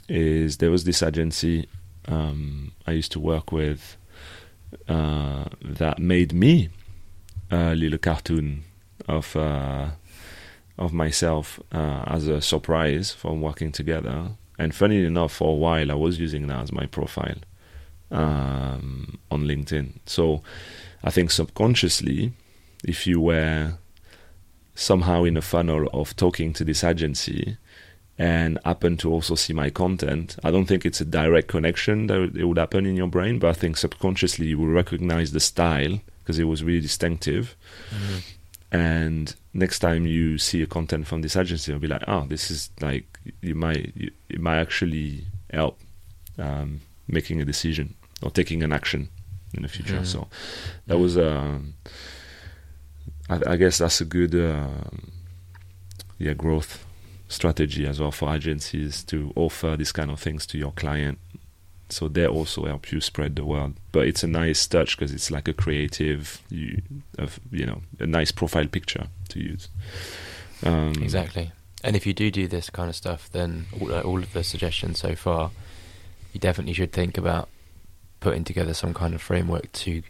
is 0.08 0.56
there 0.56 0.70
was 0.70 0.84
this 0.84 1.02
agency 1.02 1.68
um, 2.08 2.72
I 2.86 2.92
used 2.92 3.12
to 3.12 3.20
work 3.20 3.52
with 3.52 3.98
uh, 4.88 5.44
that 5.60 5.98
made 5.98 6.32
me 6.32 6.70
a 7.50 7.74
little 7.74 7.98
cartoon 7.98 8.64
of 9.06 9.36
uh, 9.36 9.90
of 10.78 10.92
myself 10.92 11.60
uh, 11.70 12.04
as 12.06 12.28
a 12.28 12.40
surprise 12.40 13.12
from 13.12 13.42
working 13.42 13.70
together. 13.70 14.30
And 14.58 14.74
funny 14.74 15.04
enough, 15.04 15.34
for 15.34 15.52
a 15.52 15.54
while 15.54 15.90
I 15.90 15.94
was 15.94 16.18
using 16.18 16.46
that 16.46 16.62
as 16.62 16.72
my 16.72 16.86
profile 16.86 17.38
um, 18.10 19.18
on 19.30 19.44
LinkedIn. 19.44 19.98
So 20.06 20.42
I 21.04 21.10
think 21.10 21.30
subconsciously, 21.30 22.32
if 22.84 23.06
you 23.06 23.20
were 23.20 23.74
somehow 24.78 25.24
in 25.24 25.36
a 25.36 25.42
funnel 25.42 25.88
of 25.92 26.14
talking 26.14 26.52
to 26.52 26.64
this 26.64 26.84
agency 26.84 27.56
and 28.16 28.58
happen 28.64 28.96
to 28.96 29.10
also 29.12 29.34
see 29.34 29.52
my 29.52 29.70
content, 29.70 30.36
I 30.44 30.50
don't 30.52 30.66
think 30.66 30.86
it's 30.86 31.00
a 31.00 31.04
direct 31.04 31.48
connection 31.48 32.06
that 32.06 32.36
it 32.36 32.44
would 32.44 32.58
happen 32.58 32.86
in 32.86 32.96
your 32.96 33.08
brain, 33.08 33.38
but 33.40 33.48
I 33.48 33.52
think 33.54 33.76
subconsciously 33.76 34.46
you 34.46 34.58
will 34.58 34.68
recognize 34.68 35.32
the 35.32 35.40
style 35.40 36.00
because 36.20 36.38
it 36.38 36.44
was 36.44 36.62
really 36.62 36.80
distinctive. 36.80 37.56
Mhm. 37.90 38.22
And 38.70 39.34
next 39.54 39.78
time 39.80 40.06
you 40.06 40.38
see 40.38 40.62
a 40.62 40.66
content 40.66 41.06
from 41.06 41.22
this 41.22 41.36
agency, 41.36 41.72
you'll 41.72 41.80
be 41.80 41.88
like, 41.88 42.04
"Oh, 42.06 42.26
this 42.28 42.50
is 42.50 42.70
like 42.80 43.06
you 43.40 43.54
might 43.54 43.92
you, 43.96 44.10
it 44.28 44.40
might 44.40 44.58
actually 44.58 45.24
help 45.52 45.78
um, 46.38 46.80
making 47.08 47.40
a 47.40 47.44
decision 47.44 47.94
or 48.22 48.30
taking 48.30 48.62
an 48.62 48.72
action 48.72 49.08
in 49.54 49.62
the 49.62 49.68
future." 49.68 50.00
Mhm. 50.00 50.06
So 50.06 50.28
that 50.86 50.98
was, 50.98 51.16
um, 51.16 51.74
I, 53.28 53.40
I 53.46 53.56
guess, 53.56 53.78
that's 53.78 54.00
a 54.00 54.04
good, 54.04 54.34
um, 54.34 55.10
yeah, 56.18 56.34
growth 56.34 56.84
strategy 57.28 57.86
as 57.86 58.00
well 58.00 58.10
for 58.10 58.34
agencies 58.34 59.04
to 59.04 59.32
offer 59.36 59.76
these 59.76 59.92
kind 59.92 60.10
of 60.10 60.18
things 60.18 60.46
to 60.46 60.58
your 60.58 60.72
client. 60.72 61.18
So 61.90 62.08
they 62.08 62.26
also 62.26 62.66
help 62.66 62.92
you 62.92 63.00
spread 63.00 63.36
the 63.36 63.44
word. 63.44 63.74
But 63.92 64.06
it's 64.06 64.22
a 64.22 64.26
nice 64.26 64.66
touch 64.66 64.96
because 64.96 65.12
it's 65.12 65.30
like 65.30 65.48
a 65.48 65.54
creative, 65.54 66.42
you, 66.50 66.82
of 67.18 67.40
you 67.50 67.64
know, 67.64 67.82
a 67.98 68.06
nice 68.06 68.30
profile 68.30 68.66
picture 68.66 69.06
to 69.30 69.40
use. 69.40 69.68
Um, 70.62 70.94
Exactly. 71.00 71.52
And 71.84 71.96
if 71.96 72.06
you 72.06 72.12
do 72.12 72.30
do 72.30 72.48
this 72.48 72.70
kind 72.70 72.90
of 72.90 72.96
stuff, 72.96 73.30
then 73.30 73.66
all, 73.80 73.92
uh, 73.92 74.00
all 74.02 74.18
of 74.18 74.32
the 74.32 74.44
suggestions 74.44 74.98
so 74.98 75.14
far, 75.14 75.50
you 76.32 76.40
definitely 76.40 76.74
should 76.74 76.92
think 76.92 77.16
about 77.16 77.48
putting 78.20 78.44
together 78.44 78.74
some 78.74 78.92
kind 78.92 79.14
of 79.14 79.22
framework 79.22 79.70
to 79.72 80.02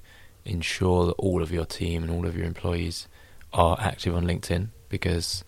ensure 0.48 1.06
that 1.06 1.12
all 1.12 1.42
of 1.42 1.52
your 1.52 1.64
team 1.64 2.02
and 2.02 2.10
all 2.10 2.26
of 2.26 2.36
your 2.36 2.46
employees 2.46 3.06
are 3.52 3.78
active 3.80 4.14
on 4.14 4.24
LinkedIn 4.26 4.68
because 4.88 5.44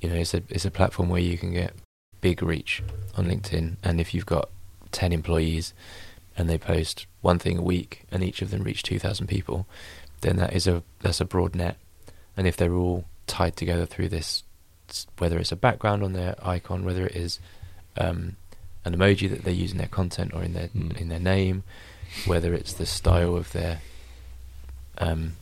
you 0.00 0.08
know 0.08 0.16
it's 0.16 0.34
a 0.34 0.42
it's 0.48 0.64
a 0.64 0.70
platform 0.70 1.08
where 1.08 1.20
you 1.20 1.38
can 1.38 1.52
get 1.52 1.72
big 2.20 2.42
reach 2.42 2.82
on 3.16 3.26
LinkedIn 3.26 3.76
and 3.82 4.00
if 4.00 4.14
you've 4.14 4.26
got 4.26 4.48
10 4.92 5.12
employees 5.12 5.74
and 6.36 6.48
they 6.48 6.58
post 6.58 7.06
one 7.20 7.38
thing 7.38 7.58
a 7.58 7.62
week 7.62 8.04
and 8.10 8.22
each 8.22 8.42
of 8.42 8.50
them 8.50 8.62
reach 8.62 8.82
2000 8.82 9.26
people 9.26 9.66
then 10.20 10.36
that 10.36 10.52
is 10.52 10.66
a 10.66 10.82
that's 11.00 11.20
a 11.20 11.24
broad 11.24 11.54
net 11.54 11.76
and 12.36 12.46
if 12.46 12.56
they're 12.56 12.74
all 12.74 13.04
tied 13.26 13.56
together 13.56 13.86
through 13.86 14.08
this 14.08 14.44
whether 15.18 15.38
it's 15.38 15.52
a 15.52 15.56
background 15.56 16.02
on 16.02 16.12
their 16.12 16.34
icon 16.42 16.84
whether 16.84 17.06
it 17.06 17.16
is 17.16 17.40
um, 17.96 18.36
an 18.84 18.94
emoji 18.96 19.28
that 19.28 19.44
they 19.44 19.52
use 19.52 19.72
in 19.72 19.78
their 19.78 19.86
content 19.88 20.32
or 20.34 20.42
in 20.42 20.52
their 20.52 20.68
Mm. 20.68 20.96
in 20.96 21.08
their 21.08 21.18
name 21.20 21.62
whether 22.26 22.52
it's 22.54 22.74
the 22.74 22.86
style 22.86 23.36
of 23.36 23.52
their 23.52 23.80
um, 25.02 25.32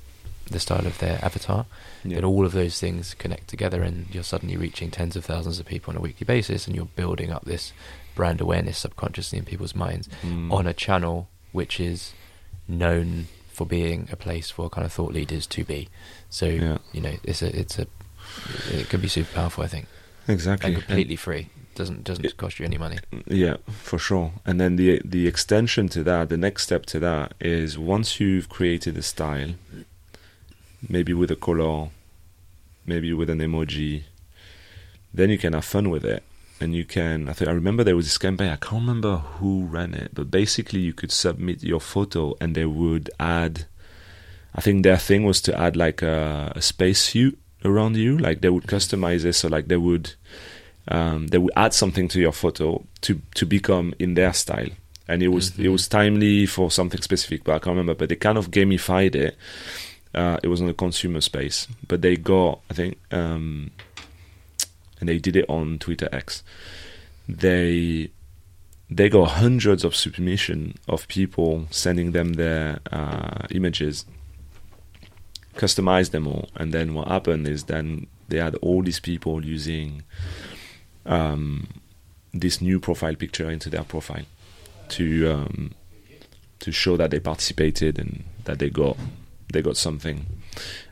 the 0.51 0.59
style 0.59 0.87
of 0.87 0.99
their 0.99 1.25
avatar 1.25 1.65
yeah. 2.05 2.17
then 2.17 2.25
all 2.25 2.45
of 2.45 2.53
those 2.53 2.81
things 2.81 3.15
connect 3.15 3.47
together 3.47 3.83
and 3.83 4.13
you're 4.13 4.25
suddenly 4.25 4.57
reaching 4.57 4.91
tens 4.91 5.15
of 5.15 5.25
thousands 5.25 5.61
of 5.61 5.67
people 5.67 5.93
on 5.93 5.97
a 5.97 6.01
weekly 6.01 6.25
basis 6.25 6.67
and 6.67 6.75
you're 6.75 6.87
building 6.97 7.31
up 7.31 7.45
this 7.45 7.73
brand 8.17 8.41
awareness 8.41 8.79
subconsciously 8.79 9.39
in 9.39 9.45
people's 9.45 9.75
minds 9.77 10.09
Mm. 10.25 10.51
on 10.53 10.67
a 10.67 10.75
channel 10.75 11.29
which 11.53 11.79
is 11.79 12.13
known 12.67 13.27
for 13.53 13.65
being 13.67 14.09
a 14.11 14.17
place 14.17 14.51
for 14.51 14.69
kind 14.71 14.85
of 14.85 14.93
thought 14.93 15.13
leaders 15.13 15.47
to 15.47 15.65
be 15.65 15.89
so 16.31 16.47
Yeah. 16.47 16.79
you 16.93 17.01
know 17.01 17.15
it's 17.23 17.43
a 17.43 17.57
it's 17.59 17.79
a 17.79 17.87
it 18.73 18.89
can 18.89 19.01
be 19.01 19.09
super 19.09 19.33
powerful 19.35 19.63
i 19.65 19.69
think 19.69 19.87
exactly 20.29 20.75
and 20.75 20.83
completely 20.83 21.17
free 21.17 21.49
doesn't 21.81 22.05
doesn't 22.05 22.37
cost 22.37 22.59
you 22.59 22.65
any 22.67 22.79
money 22.79 22.99
yeah, 23.27 23.57
for 23.69 23.99
sure. 23.99 24.33
And 24.45 24.61
then 24.61 24.77
the 24.77 25.01
the 25.05 25.27
extension 25.27 25.89
to 25.91 26.03
that, 26.05 26.29
the 26.29 26.37
next 26.37 26.65
step 26.65 26.87
to 26.87 26.99
that 27.01 27.35
is 27.41 27.79
once 27.79 28.21
you've 28.21 28.49
created 28.49 28.97
a 28.99 29.03
style, 29.03 29.55
maybe 30.89 31.15
with 31.15 31.31
a 31.31 31.37
color, 31.37 31.89
maybe 32.87 33.13
with 33.13 33.31
an 33.31 33.39
emoji, 33.39 34.05
then 35.15 35.31
you 35.31 35.39
can 35.39 35.53
have 35.53 35.65
fun 35.65 35.91
with 35.91 36.05
it. 36.05 36.23
And 36.63 36.75
you 36.75 36.85
can, 36.85 37.27
I 37.31 37.33
think, 37.33 37.49
I 37.49 37.55
remember 37.55 37.83
there 37.83 37.97
was 37.97 38.05
this 38.05 38.19
campaign, 38.19 38.51
I 38.51 38.57
can't 38.57 38.83
remember 38.83 39.17
who 39.17 39.65
ran 39.65 39.95
it, 39.95 40.11
but 40.13 40.31
basically 40.31 40.81
you 40.81 40.93
could 40.93 41.11
submit 41.11 41.63
your 41.63 41.81
photo 41.81 42.35
and 42.39 42.55
they 42.55 42.67
would 42.67 43.09
add, 43.19 43.65
I 44.55 44.61
think 44.61 44.83
their 44.83 44.99
thing 44.99 45.25
was 45.25 45.41
to 45.43 45.59
add 45.59 45.75
like 45.75 46.03
a, 46.03 46.53
a 46.55 46.61
space 46.61 47.01
suit 47.01 47.39
around 47.65 47.97
you. 47.97 48.19
Like 48.19 48.43
they 48.43 48.51
would 48.51 48.65
customize 48.65 49.25
it. 49.25 49.33
So 49.33 49.49
like 49.49 49.69
they 49.69 49.79
would, 49.79 50.13
um, 50.89 51.29
they 51.29 51.39
would 51.39 51.53
add 51.57 51.75
something 51.75 52.09
to 52.09 52.21
your 52.21 52.33
photo 52.33 52.85
to, 53.03 53.21
to 53.35 53.47
become 53.47 53.95
in 53.99 54.15
their 54.15 54.33
style. 54.33 54.69
And 55.09 55.23
it 55.23 55.29
was, 55.29 55.51
it 55.59 55.65
Mhm. 55.65 55.73
was 55.73 55.89
timely 55.89 56.47
for 56.47 56.71
something 56.71 57.03
specific, 57.03 57.43
but 57.45 57.53
I 57.57 57.59
can't 57.59 57.75
remember, 57.77 57.95
but 57.95 58.09
they 58.09 58.17
kind 58.17 58.39
of 58.39 58.51
gamified 58.51 59.15
it. 59.15 59.37
Uh, 60.15 60.39
it 60.43 60.49
was 60.49 60.61
on 60.61 60.67
the 60.69 60.75
consumer 60.75 61.21
space, 61.21 61.67
but 61.87 62.01
they 62.03 62.17
got, 62.17 62.61
I 62.71 62.75
think, 62.75 62.99
um, 63.13 63.71
and 65.01 65.09
they 65.09 65.19
did 65.19 65.37
it 65.37 65.47
on 65.49 65.79
Twitter 65.79 66.09
X. 66.13 66.43
They 67.29 68.11
they 68.93 69.09
got 69.09 69.31
hundreds 69.39 69.85
of 69.85 69.95
submission 69.95 70.75
of 70.89 71.07
people 71.07 71.69
sending 71.71 72.11
them 72.11 72.33
their 72.33 72.81
uh, 72.91 73.47
images, 73.53 74.05
customized 75.57 76.11
them 76.11 76.27
all, 76.27 76.49
and 76.57 76.73
then 76.73 76.95
what 76.95 77.09
happened 77.09 77.47
is 77.47 77.65
then 77.65 78.07
they 78.29 78.39
had 78.39 78.55
all 78.57 78.83
these 78.83 79.01
people 79.01 79.45
using 79.45 80.03
um, 81.11 81.67
this 82.33 82.63
new 82.63 82.81
profile 82.81 83.15
picture 83.15 83.51
into 83.51 83.69
their 83.69 83.85
profile 83.85 84.25
to 84.89 85.31
um, 85.31 85.73
to 86.61 86.73
show 86.73 86.97
that 86.97 87.11
they 87.11 87.21
participated 87.21 87.99
and 87.99 88.25
that 88.45 88.59
they 88.59 88.71
got 88.71 88.97
they 89.53 89.61
got 89.61 89.77
something 89.77 90.27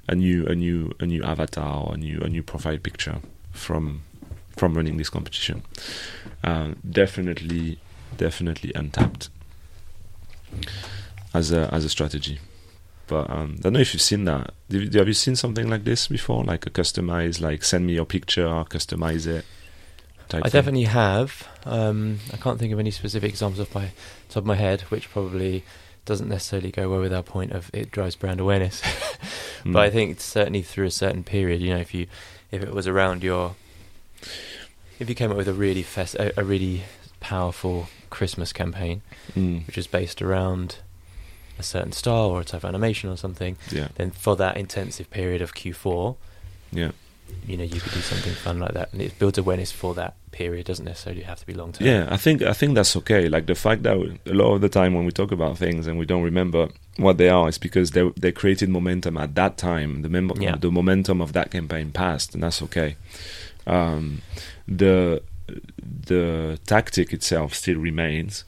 a 0.09 0.15
new 0.15 0.47
a 0.47 0.55
new 0.55 0.93
a 1.01 1.07
new 1.07 1.23
avatar 1.23 1.85
or 1.85 1.95
a 1.95 1.97
new 1.97 2.21
a 2.21 2.29
new 2.29 2.43
profile 2.43 2.79
picture 2.79 3.21
from 3.53 4.03
from 4.57 4.75
running 4.75 4.97
this 4.97 5.09
competition. 5.09 5.63
Um, 6.43 6.77
definitely, 6.89 7.79
definitely 8.17 8.73
untapped 8.75 9.31
as 11.33 11.53
a 11.53 11.73
as 11.73 11.85
a 11.85 11.89
strategy. 11.89 12.41
But 13.07 13.31
um, 13.31 13.57
I 13.59 13.63
don't 13.63 13.73
know 13.75 13.81
if 13.81 13.95
you've 13.95 14.03
seen 14.03 14.25
that. 14.25 14.53
Have 14.71 15.09
you 15.09 15.15
seen 15.15 15.37
something 15.37 15.69
like 15.69 15.85
this 15.85 16.09
before? 16.09 16.45
Like 16.45 16.67
a 16.67 16.71
customized, 16.71 17.41
like 17.41 17.65
send 17.65 17.87
me 17.87 17.95
your 17.95 18.05
picture, 18.05 18.49
customize 18.69 19.27
it. 19.27 19.47
I 20.37 20.43
thing? 20.43 20.51
definitely 20.51 20.85
have. 20.85 21.49
Um, 21.65 22.19
I 22.33 22.37
can't 22.37 22.59
think 22.59 22.73
of 22.73 22.79
any 22.79 22.91
specific 22.91 23.31
examples 23.31 23.61
off 23.61 23.75
my 23.75 23.91
top 24.29 24.39
of 24.43 24.47
my 24.47 24.57
head, 24.57 24.83
which 24.83 25.11
probably 25.11 25.65
doesn't 26.05 26.29
necessarily 26.29 26.71
go 26.71 26.89
well 26.91 27.01
with 27.01 27.13
our 27.13 27.23
point 27.23 27.53
of 27.53 27.71
it 27.75 27.91
drives 27.91 28.17
brand 28.17 28.41
awareness. 28.41 28.83
Mm. 29.65 29.73
But 29.73 29.81
I 29.83 29.91
think 29.91 30.21
certainly 30.21 30.63
through 30.63 30.87
a 30.87 30.91
certain 30.93 31.25
period, 31.25 31.61
you 31.61 31.71
know, 31.75 31.81
if 31.81 31.93
you 31.93 32.07
if 32.53 32.63
it 32.63 32.73
was 32.73 32.87
around 32.87 33.25
your 33.25 33.57
if 35.01 35.09
you 35.09 35.17
came 35.17 35.33
up 35.33 35.37
with 35.37 35.49
a 35.49 35.53
really 35.53 35.83
fest, 35.83 36.15
a, 36.15 36.39
a 36.39 36.45
really 36.45 36.85
powerful 37.21 37.89
Christmas 38.09 38.53
campaign, 38.53 39.03
Mm. 39.35 39.67
which 39.67 39.77
is 39.77 39.89
based 39.89 40.23
around 40.23 40.77
a 41.59 41.63
certain 41.65 41.91
style 41.91 42.27
or 42.31 42.41
a 42.41 42.45
type 42.45 42.63
of 42.63 42.69
animation 42.69 43.11
or 43.11 43.17
something, 43.17 43.57
Yeah, 43.73 43.89
then 43.97 44.13
for 44.13 44.37
that 44.37 44.57
intensive 44.57 45.11
period 45.11 45.43
of 45.43 45.55
Q4, 45.57 46.15
yeah, 46.71 46.93
you 47.47 47.57
know, 47.57 47.65
you 47.65 47.81
could 47.81 47.93
do 47.93 48.01
something 48.01 48.33
fun 48.35 48.59
like 48.59 48.75
that, 48.75 48.93
and 48.93 49.01
it 49.03 49.19
builds 49.19 49.39
awareness 49.39 49.73
for 49.73 49.95
that 49.95 50.15
period. 50.33 50.67
Doesn't 50.67 50.85
necessarily 50.85 51.23
have 51.23 51.41
to 51.41 51.47
be 51.47 51.55
long 51.55 51.73
term. 51.73 51.87
yeah. 51.87 52.07
I 52.11 52.17
think 52.17 52.43
I 52.43 52.53
think 52.53 52.75
that's 52.75 52.95
okay. 52.97 53.29
Like 53.29 53.47
the 53.47 53.55
fact 53.55 53.83
that 53.85 53.97
a 54.27 54.35
lot 54.35 54.55
of 54.55 54.61
the 54.61 54.69
time 54.69 54.95
when 54.95 55.05
we 55.05 55.11
talk 55.13 55.33
about 55.33 55.57
things 55.59 55.87
and 55.87 55.99
we 55.99 56.05
don't 56.07 56.23
remember 56.23 56.69
what 56.97 57.17
they 57.17 57.29
are, 57.31 57.49
is 57.49 57.59
because 57.59 57.93
they 57.93 58.09
they 58.21 58.33
created 58.33 58.69
momentum 58.69 59.17
at 59.17 59.35
that 59.35 59.57
time. 59.57 60.03
The 60.03 60.09
mem- 60.09 60.33
Yeah. 60.41 60.57
the 60.57 60.71
momentum 60.71 61.21
of 61.21 61.33
that 61.33 61.51
campaign 61.51 61.91
passed, 61.93 62.35
and 62.35 62.43
that's 62.43 62.61
okay. 62.63 62.97
Um, 63.67 64.23
the 64.67 65.23
the 66.07 66.59
tactic 66.67 67.13
itself 67.15 67.55
still 67.55 67.79
remains, 67.79 68.45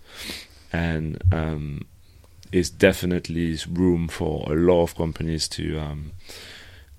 and 0.73 1.23
um, 1.33 1.87
is 2.53 2.69
definitely 2.69 3.57
room 3.71 4.09
for 4.09 4.53
a 4.53 4.57
lot 4.57 4.83
of 4.83 4.95
companies 4.95 5.49
to 5.49 5.79
um, 5.79 6.13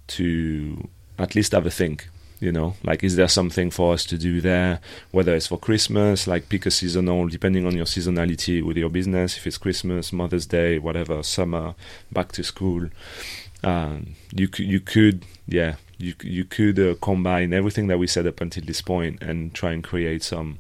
to 0.08 0.88
at 1.22 1.36
least 1.36 1.52
have 1.54 1.66
a 1.66 1.72
think. 1.72 2.10
You 2.40 2.52
know, 2.52 2.74
like 2.84 3.04
is 3.04 3.18
there 3.18 3.28
something 3.28 3.70
for 3.70 3.94
us 3.94 4.04
to 4.06 4.18
do 4.18 4.42
there? 4.42 4.80
Whether 5.12 5.36
it's 5.36 5.46
for 5.46 5.60
Christmas, 5.60 6.26
like 6.26 6.50
pick 6.50 6.66
a 6.66 6.72
seasonal, 6.72 7.28
depending 7.28 7.68
on 7.68 7.76
your 7.76 7.86
seasonality 7.86 8.64
with 8.64 8.78
your 8.78 8.90
business. 8.90 9.38
If 9.38 9.46
it's 9.46 9.60
Christmas, 9.60 10.12
Mother's 10.12 10.48
Day, 10.48 10.80
whatever, 10.80 11.22
summer, 11.22 11.76
back 12.12 12.32
to 12.32 12.44
school, 12.44 12.90
um, 13.64 14.16
you 14.34 14.48
could 14.48 14.66
you 14.66 14.80
could 14.80 15.24
yeah 15.48 15.76
you 16.00 16.16
you 16.24 16.44
could 16.44 16.80
uh, 16.80 16.96
combine 16.96 17.54
everything 17.54 17.86
that 17.88 18.00
we 18.00 18.08
said 18.08 18.26
up 18.26 18.42
until 18.42 18.64
this 18.66 18.82
point 18.82 19.22
and 19.22 19.54
try 19.54 19.72
and 19.72 19.84
create 19.84 20.24
some 20.24 20.60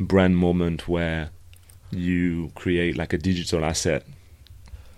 brand 0.00 0.36
moment 0.36 0.88
where 0.88 1.30
you 1.92 2.50
create 2.56 2.96
like 2.96 3.12
a 3.12 3.18
digital 3.18 3.64
asset 3.64 4.04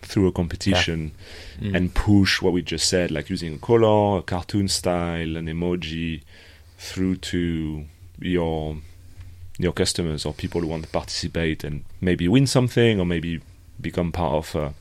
through 0.02 0.26
a 0.28 0.32
competition 0.32 1.12
Mm. 1.60 1.74
and 1.76 1.94
push 1.94 2.40
what 2.40 2.52
we 2.52 2.62
just 2.62 2.88
said, 2.88 3.10
like 3.10 3.28
using 3.30 3.54
a 3.54 3.58
color, 3.58 4.18
a 4.18 4.22
cartoon 4.22 4.68
style, 4.68 5.36
an 5.36 5.46
emoji, 5.46 6.22
through 6.78 7.16
to 7.16 7.84
your 8.20 8.76
your 9.58 9.72
customers 9.72 10.24
or 10.24 10.32
people 10.32 10.60
who 10.60 10.68
want 10.68 10.84
to 10.84 10.88
participate 10.90 11.64
and 11.64 11.82
maybe 12.00 12.28
win 12.28 12.46
something 12.46 13.00
or 13.00 13.04
maybe 13.04 13.40
become 13.80 14.12
part 14.12 14.32
of 14.34 14.54
a, 14.54 14.72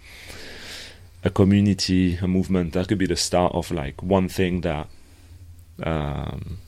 a 1.23 1.29
community, 1.31 2.15
a 2.21 2.27
movement. 2.27 2.73
That 2.73 2.87
could 2.87 2.99
be 2.99 3.07
the 3.07 3.15
start 3.15 3.53
of 3.55 3.71
like 3.71 4.03
one 4.03 4.29
thing 4.29 4.61
that 4.61 4.87
um, 5.83 6.59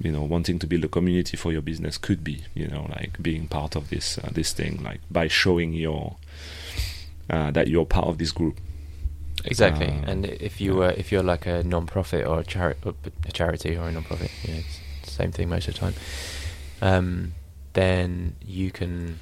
you 0.00 0.10
know 0.10 0.22
wanting 0.22 0.58
to 0.58 0.66
build 0.66 0.84
a 0.84 0.88
community 0.88 1.36
for 1.36 1.52
your 1.52 1.62
business 1.62 1.96
could 1.98 2.24
be 2.24 2.42
you 2.54 2.66
know 2.66 2.86
like 2.90 3.22
being 3.22 3.46
part 3.46 3.76
of 3.76 3.88
this 3.90 4.18
uh, 4.18 4.30
this 4.32 4.52
thing 4.52 4.82
like 4.82 5.00
by 5.10 5.28
showing 5.28 5.72
your 5.72 6.16
uh, 7.30 7.50
that 7.50 7.68
you're 7.68 7.86
part 7.86 8.08
of 8.08 8.18
this 8.18 8.32
group 8.32 8.58
Exactly, 9.44 9.88
Um, 9.88 10.04
and 10.06 10.26
if 10.26 10.60
you 10.60 10.74
were 10.76 10.90
if 10.90 11.10
you're 11.10 11.22
like 11.24 11.46
a 11.46 11.64
non-profit 11.64 12.24
or 12.26 12.40
a, 12.40 12.44
chari- 12.44 12.76
a 13.26 13.32
charity 13.32 13.76
or 13.76 13.88
a 13.88 13.92
non-profit, 13.92 14.30
you 14.44 14.52
know, 14.54 14.60
it's 14.60 14.78
the 15.04 15.10
same 15.10 15.32
thing 15.32 15.48
most 15.48 15.66
of 15.66 15.74
the 15.74 15.80
time. 15.80 15.94
Um, 16.80 17.32
then 17.72 18.36
you 18.44 18.70
can 18.70 19.18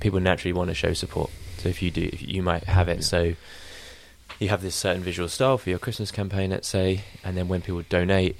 people 0.00 0.20
naturally 0.20 0.52
want 0.54 0.68
to 0.68 0.74
show 0.74 0.92
support. 0.94 1.30
So 1.58 1.68
if 1.68 1.82
you 1.82 1.90
do, 1.90 2.08
if 2.12 2.22
you 2.26 2.42
might 2.42 2.64
have 2.64 2.88
it 2.88 2.98
Yeah. 2.98 3.02
so 3.02 3.34
you 4.38 4.48
have 4.48 4.62
this 4.62 4.74
certain 4.74 5.02
visual 5.02 5.28
style 5.28 5.58
for 5.58 5.68
your 5.68 5.78
Christmas 5.78 6.10
campaign, 6.10 6.50
let's 6.50 6.68
say, 6.68 7.02
and 7.24 7.36
then 7.36 7.48
when 7.48 7.60
people 7.60 7.82
donate, 7.88 8.36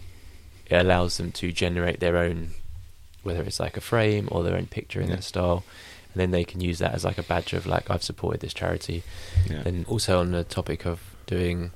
it 0.71 0.77
allows 0.77 1.17
them 1.19 1.33
to 1.33 1.53
generate 1.53 2.01
their 2.01 2.17
own, 2.17 2.51
whether 3.23 3.43
it's 3.43 3.59
like 3.61 3.77
a 3.77 3.81
frame 3.81 4.29
or 4.31 4.43
their 4.43 4.57
own 4.57 4.67
picture 4.67 5.01
in 5.01 5.09
Yeah. 5.09 5.17
that 5.17 5.25
style, 5.25 5.65
and 6.19 6.33
then 6.33 6.33
they 6.33 6.45
can 6.45 6.61
use 6.61 6.81
that 6.81 6.95
as 6.95 7.05
like 7.05 7.17
a 7.19 7.23
badge 7.23 7.53
of 7.53 7.65
like 7.65 7.89
I've 7.91 8.03
supported 8.03 8.41
this 8.41 8.53
charity. 8.53 9.05
yeah 9.49 9.63
And 9.65 9.87
also 9.87 10.19
on 10.19 10.33
the 10.33 10.43
topic 10.43 10.85
of 10.85 10.99
doing 11.27 11.71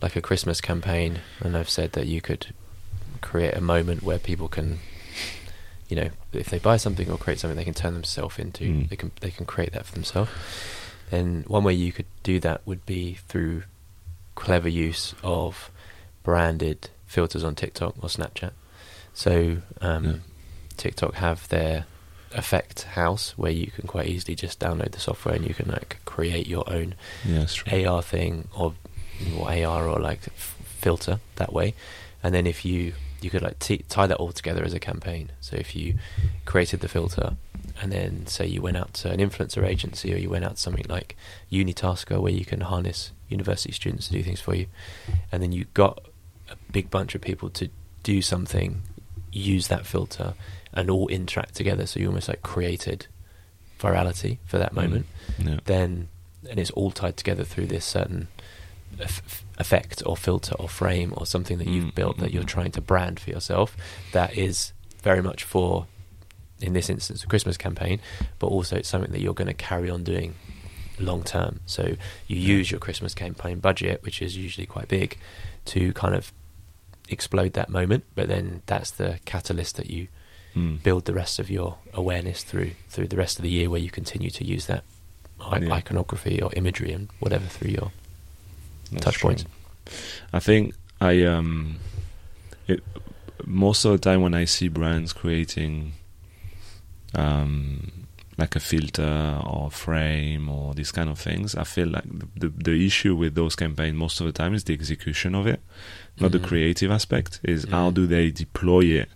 like 0.00 0.16
a 0.16 0.20
Christmas 0.20 0.60
campaign, 0.60 1.20
and 1.40 1.56
I've 1.56 1.70
said 1.70 1.92
that 1.92 2.06
you 2.08 2.20
could 2.20 2.52
create 3.20 3.54
a 3.56 3.60
moment 3.60 4.02
where 4.02 4.18
people 4.18 4.48
can, 4.48 4.80
you 5.88 5.94
know, 5.96 6.08
if 6.32 6.50
they 6.50 6.58
buy 6.58 6.76
something 6.76 7.08
or 7.08 7.16
create 7.16 7.38
something, 7.38 7.56
they 7.56 7.64
can 7.64 7.74
turn 7.74 7.94
themselves 7.94 8.36
into. 8.36 8.64
Mm. 8.64 8.88
They 8.88 8.96
can 8.96 9.12
they 9.20 9.30
can 9.30 9.46
create 9.46 9.72
that 9.74 9.86
for 9.86 9.94
themselves. 9.94 10.30
And 11.12 11.46
one 11.46 11.62
way 11.62 11.74
you 11.74 11.92
could 11.92 12.06
do 12.24 12.40
that 12.40 12.62
would 12.66 12.84
be 12.84 13.14
through 13.28 13.62
clever 14.34 14.68
use 14.68 15.14
of 15.22 15.70
branded 16.24 16.90
filters 17.06 17.44
on 17.44 17.54
TikTok 17.54 17.94
or 18.02 18.08
Snapchat. 18.08 18.52
So 19.14 19.58
um, 19.80 20.04
Yeah. 20.04 20.12
TikTok 20.78 21.14
have 21.14 21.46
their 21.48 21.84
effect 22.34 22.82
house 22.82 23.34
where 23.36 23.52
you 23.52 23.68
can 23.70 23.86
quite 23.86 24.06
easily 24.06 24.34
just 24.34 24.58
download 24.58 24.92
the 24.92 25.00
software 25.00 25.34
and 25.34 25.46
you 25.46 25.54
can 25.54 25.70
like 25.70 25.98
create 26.04 26.46
your 26.46 26.64
own 26.70 26.94
yeah 27.24 27.46
AR 27.86 28.02
thing 28.02 28.48
or, 28.56 28.74
or 29.38 29.50
AR 29.50 29.88
or 29.88 29.98
like 30.00 30.20
f- 30.26 30.56
filter 30.80 31.20
that 31.36 31.52
way, 31.52 31.74
and 32.22 32.34
then 32.34 32.46
if 32.46 32.64
you 32.64 32.92
you 33.20 33.30
could 33.30 33.42
like 33.42 33.58
t- 33.60 33.84
tie 33.88 34.06
that 34.08 34.16
all 34.16 34.32
together 34.32 34.64
as 34.64 34.74
a 34.74 34.80
campaign. 34.80 35.30
So 35.40 35.56
if 35.56 35.76
you 35.76 35.94
created 36.44 36.80
the 36.80 36.88
filter, 36.88 37.36
and 37.80 37.92
then 37.92 38.26
say 38.26 38.46
you 38.46 38.60
went 38.60 38.76
out 38.76 38.92
to 38.94 39.10
an 39.10 39.20
influencer 39.20 39.64
agency 39.64 40.12
or 40.12 40.16
you 40.16 40.28
went 40.28 40.44
out 40.44 40.56
to 40.56 40.60
something 40.60 40.86
like 40.88 41.16
Unitaskr 41.50 42.20
where 42.20 42.32
you 42.32 42.44
can 42.44 42.62
harness 42.62 43.12
university 43.28 43.72
students 43.72 44.08
to 44.08 44.12
do 44.12 44.22
things 44.22 44.40
for 44.40 44.54
you, 44.54 44.66
and 45.30 45.42
then 45.42 45.52
you 45.52 45.66
got 45.74 46.00
a 46.50 46.56
big 46.72 46.90
bunch 46.90 47.14
of 47.14 47.20
people 47.20 47.48
to 47.50 47.68
do 48.02 48.20
something, 48.20 48.82
use 49.30 49.68
that 49.68 49.86
filter, 49.86 50.34
and 50.72 50.90
all 50.90 51.08
interact 51.08 51.54
together. 51.54 51.86
So 51.86 52.00
you 52.00 52.06
almost 52.08 52.28
like 52.28 52.42
created 52.42 53.06
virality 53.82 54.38
for 54.46 54.58
that 54.58 54.72
moment 54.72 55.06
yeah 55.44 55.58
then 55.64 56.08
and 56.48 56.58
it's 56.60 56.70
all 56.70 56.92
tied 56.92 57.16
together 57.16 57.42
through 57.42 57.66
this 57.66 57.84
certain 57.84 58.28
eff- 59.00 59.44
effect 59.58 60.02
or 60.06 60.16
filter 60.16 60.54
or 60.58 60.68
frame 60.68 61.12
or 61.16 61.26
something 61.26 61.58
that 61.58 61.66
you've 61.66 61.86
Mm, 61.86 61.94
built 61.96 62.18
that 62.18 62.30
mm, 62.30 62.34
you're 62.34 62.44
mm. 62.44 62.46
trying 62.56 62.70
to 62.70 62.80
brand 62.80 63.18
for 63.18 63.30
yourself 63.30 63.76
that 64.12 64.38
is 64.38 64.72
very 65.02 65.20
much 65.20 65.42
for 65.42 65.86
in 66.60 66.74
this 66.74 66.88
instance 66.88 67.24
a 67.24 67.26
christmas 67.26 67.56
campaign 67.56 68.00
but 68.38 68.46
also 68.46 68.76
it's 68.76 68.88
something 68.88 69.10
that 69.10 69.20
you're 69.20 69.34
going 69.34 69.48
to 69.48 69.54
carry 69.54 69.90
on 69.90 70.04
doing 70.04 70.36
long 71.00 71.24
term 71.24 71.58
so 71.66 71.96
you 72.28 72.36
use 72.36 72.70
your 72.70 72.78
christmas 72.78 73.14
campaign 73.14 73.58
budget 73.58 74.00
which 74.04 74.22
is 74.22 74.36
usually 74.36 74.66
quite 74.66 74.86
big 74.86 75.18
to 75.64 75.92
kind 75.94 76.14
of 76.14 76.32
explode 77.08 77.54
that 77.54 77.68
moment 77.68 78.04
but 78.14 78.28
then 78.28 78.62
that's 78.66 78.92
the 78.92 79.18
catalyst 79.24 79.74
that 79.76 79.90
you 79.90 80.06
Mm. 80.54 80.82
build 80.82 81.06
the 81.06 81.14
rest 81.14 81.38
of 81.38 81.48
your 81.50 81.78
awareness 81.94 82.42
through 82.44 82.72
through 82.90 83.08
the 83.08 83.16
rest 83.16 83.38
of 83.38 83.42
the 83.42 83.48
year 83.50 83.70
where 83.70 83.80
you 83.80 83.90
continue 83.90 84.28
to 84.30 84.44
use 84.44 84.66
that 84.66 84.84
Yeah. 85.40 85.72
iconography 85.72 86.42
or 86.42 86.50
imagery 86.54 86.92
and 86.92 87.08
whatever 87.20 87.46
through 87.46 87.70
your 87.70 87.90
That's 88.90 89.04
touch 89.04 89.14
true. 89.14 89.28
points. 89.30 89.44
I 90.32 90.40
think 90.40 90.74
I 91.00 91.24
um, 91.24 91.76
it 92.68 92.80
most 93.46 93.84
of 93.86 93.92
the 93.92 93.98
time 93.98 94.20
when 94.22 94.34
I 94.34 94.44
see 94.44 94.68
brands 94.68 95.12
creating 95.12 95.92
um 97.14 97.90
like 98.38 98.56
a 98.56 98.60
filter 98.60 99.40
or 99.46 99.70
frame 99.70 100.48
or 100.48 100.74
these 100.74 100.90
kind 100.90 101.10
of 101.10 101.18
things, 101.18 101.54
I 101.54 101.64
feel 101.64 101.88
like 101.88 102.04
the 102.04 102.26
the, 102.36 102.48
the 102.48 102.86
issue 102.86 103.14
with 103.14 103.34
those 103.34 103.54
campaigns 103.54 103.94
most 103.96 104.20
of 104.20 104.26
the 104.26 104.32
time 104.32 104.54
is 104.54 104.64
the 104.64 104.72
execution 104.74 105.34
of 105.34 105.46
it, 105.46 105.60
not 106.18 106.30
Mhm. 106.30 106.32
the 106.32 106.38
creative 106.48 106.90
aspect. 106.90 107.40
Is 107.42 107.66
how 107.70 107.90
Mhm. 107.90 107.94
do 107.94 108.06
they 108.06 108.30
deploy 108.30 108.84
it? 109.02 109.08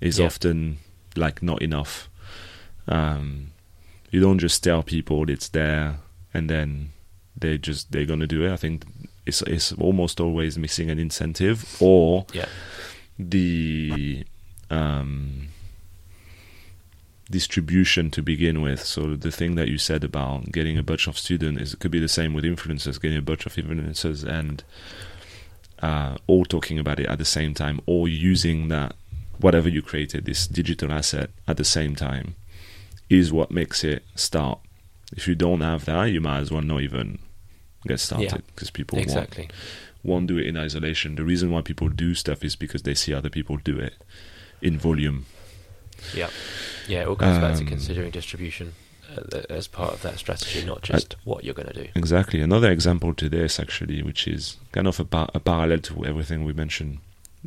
Is 0.00 0.18
Yeah. 0.18 0.26
often 0.26 0.78
like 1.16 1.42
not 1.42 1.60
enough. 1.62 2.08
Um, 2.88 3.48
you 4.10 4.20
don't 4.20 4.38
just 4.38 4.62
tell 4.64 4.82
people 4.82 5.28
it's 5.30 5.48
there 5.48 5.98
and 6.34 6.48
then 6.50 6.90
they 7.36 7.58
just 7.58 7.92
they're 7.92 8.06
gonna 8.06 8.26
do 8.26 8.44
it. 8.44 8.52
I 8.52 8.56
think 8.56 8.84
it's 9.26 9.42
it's 9.42 9.72
almost 9.72 10.20
always 10.20 10.56
missing 10.58 10.90
an 10.90 10.98
incentive 10.98 11.76
or 11.80 12.26
yeah 12.32 12.46
the 13.18 14.24
um, 14.70 15.48
distribution 17.30 18.10
to 18.10 18.22
begin 18.22 18.60
with. 18.62 18.82
So 18.82 19.14
the 19.14 19.30
thing 19.30 19.54
that 19.56 19.68
you 19.68 19.78
said 19.78 20.02
about 20.04 20.50
getting 20.52 20.78
a 20.78 20.82
bunch 20.82 21.06
of 21.06 21.18
students 21.18 21.60
is 21.62 21.74
it 21.74 21.80
could 21.80 21.90
be 21.90 22.00
the 22.00 22.08
same 22.08 22.32
with 22.34 22.44
influencers, 22.44 23.00
getting 23.00 23.18
a 23.18 23.22
bunch 23.22 23.46
of 23.46 23.54
influencers 23.54 24.24
and 24.24 24.64
uh, 25.80 26.16
all 26.26 26.44
talking 26.44 26.78
about 26.78 26.98
it 27.00 27.06
at 27.06 27.18
the 27.18 27.24
same 27.24 27.54
time, 27.54 27.80
or 27.86 28.08
using 28.08 28.68
that 28.68 28.94
whatever 29.40 29.68
you 29.68 29.82
created, 29.82 30.24
this 30.24 30.46
digital 30.46 30.92
asset 30.92 31.30
at 31.48 31.56
the 31.56 31.64
same 31.64 31.94
time, 31.94 32.34
is 33.08 33.32
what 33.32 33.50
makes 33.50 33.82
it 33.84 34.04
start. 34.14 34.60
If 35.16 35.26
you 35.26 35.34
don't 35.34 35.60
have 35.62 35.84
that, 35.86 36.04
you 36.04 36.20
might 36.20 36.40
as 36.40 36.50
well 36.52 36.62
not 36.62 36.82
even 36.82 37.18
get 37.86 37.98
started 37.98 38.42
because 38.54 38.70
people 38.70 38.98
won't, 38.98 39.52
won't 40.02 40.26
do 40.26 40.38
it 40.38 40.46
in 40.46 40.56
isolation. 40.56 41.16
The 41.16 41.24
reason 41.24 41.50
why 41.50 41.62
people 41.62 41.88
do 41.88 42.14
stuff 42.14 42.44
is 42.44 42.54
because 42.56 42.82
they 42.82 42.94
see 42.94 43.12
other 43.12 43.30
people 43.30 43.56
do 43.56 43.78
it 43.78 43.94
in 44.62 44.78
volume. 44.78 45.26
Yeah, 46.14 46.30
yeah. 46.86 47.02
It 47.02 47.08
all 47.08 47.16
comes 47.16 47.38
back 47.38 47.56
to 47.56 47.62
Um, 47.62 47.66
considering 47.66 48.10
distribution 48.10 48.74
uh, 49.14 49.40
as 49.50 49.66
part 49.66 49.92
of 49.94 50.02
that 50.02 50.18
strategy, 50.18 50.64
not 50.64 50.82
just 50.82 51.16
what 51.24 51.44
you're 51.44 51.54
going 51.54 51.68
to 51.68 51.84
do. 51.84 51.88
Exactly. 51.94 52.40
Another 52.40 52.70
example 52.70 53.12
to 53.14 53.28
this, 53.28 53.58
actually, 53.58 54.02
which 54.02 54.28
is 54.28 54.56
kind 54.72 54.86
of 54.86 55.00
a, 55.00 55.04
par- 55.04 55.30
a 55.34 55.40
parallel 55.40 55.78
to 55.80 56.04
everything 56.06 56.44
we 56.44 56.52
mentioned 56.52 56.98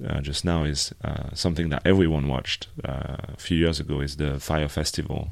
uh, 0.07 0.21
just 0.21 0.43
now, 0.45 0.63
is 0.63 0.93
uh, 1.03 1.29
something 1.33 1.69
that 1.69 1.81
everyone 1.85 2.27
watched 2.27 2.67
uh, 2.83 3.17
a 3.33 3.37
few 3.37 3.57
years 3.57 3.79
ago. 3.79 3.99
Is 4.01 4.17
the 4.17 4.39
Fyre 4.39 4.69
Festival 4.69 5.29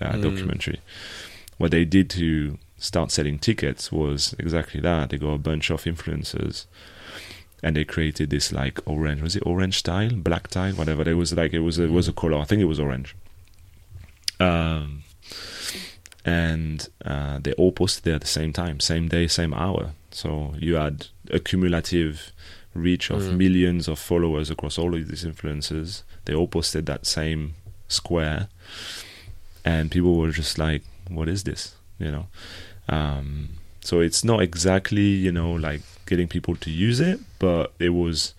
uh, 0.00 0.12
Mm. 0.12 0.22
documentary. 0.22 0.80
What 1.58 1.70
they 1.70 1.84
did 1.84 2.10
to 2.10 2.58
start 2.78 3.10
selling 3.12 3.38
tickets 3.38 3.90
was 3.92 4.34
exactly 4.38 4.80
that. 4.80 5.10
They 5.10 5.18
got 5.18 5.34
a 5.34 5.38
bunch 5.38 5.70
of 5.70 5.84
influencers. 5.84 6.66
And 7.62 7.76
they 7.76 7.84
created 7.84 8.28
this 8.28 8.52
like 8.52 8.78
orange, 8.84 9.22
was 9.22 9.36
it 9.36 9.42
orange 9.46 9.82
tile, 9.82 10.10
black 10.16 10.48
tile, 10.48 10.74
whatever. 10.74 11.02
There 11.04 11.16
was 11.16 11.32
like 11.32 11.54
it 11.54 11.60
was 11.60 11.78
a, 11.78 11.84
it 11.84 11.92
was 11.92 12.08
a 12.08 12.12
color. 12.12 12.36
I 12.38 12.44
think 12.44 12.60
it 12.60 12.66
was 12.66 12.78
orange. 12.78 13.14
Um, 14.38 15.04
and 16.24 16.88
uh, 17.04 17.38
they 17.42 17.52
all 17.52 17.72
posted 17.72 18.04
there 18.04 18.16
at 18.16 18.20
the 18.20 18.26
same 18.26 18.52
time, 18.52 18.80
same 18.80 19.08
day, 19.08 19.26
same 19.28 19.54
hour. 19.54 19.92
So 20.10 20.54
you 20.58 20.74
had 20.74 21.06
a 21.30 21.38
cumulative 21.38 22.32
reach 22.74 23.10
of 23.10 23.22
Mm. 23.22 23.36
millions 23.36 23.88
of 23.88 23.98
followers 23.98 24.50
across 24.50 24.78
all 24.78 24.94
of 24.94 25.08
these 25.08 25.24
influencers. 25.24 26.02
They 26.24 26.34
all 26.34 26.48
posted 26.48 26.86
that 26.86 27.06
same 27.06 27.54
square, 27.88 28.48
and 29.64 29.90
people 29.90 30.16
were 30.16 30.30
just 30.32 30.58
like, 30.58 30.82
"What 31.08 31.28
is 31.28 31.44
this?" 31.44 31.74
You 31.98 32.10
know. 32.10 32.26
Um, 32.88 33.50
so 33.80 34.00
it's 34.00 34.24
not 34.24 34.42
exactly 34.42 35.02
you 35.26 35.32
know 35.32 35.52
like 35.52 35.82
getting 36.06 36.28
people 36.28 36.56
to 36.56 36.70
use 36.70 37.00
it, 37.00 37.20
but 37.38 37.72
it 37.78 37.90
was 37.90 38.34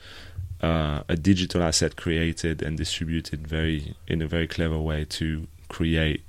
uh, 0.61 1.01
a 1.09 1.15
digital 1.15 1.61
asset 1.63 1.95
created 1.95 2.61
and 2.61 2.77
distributed 2.77 3.47
very 3.47 3.95
in 4.07 4.21
a 4.21 4.27
very 4.27 4.47
clever 4.47 4.79
way 4.79 5.05
to 5.05 5.47
create 5.67 6.21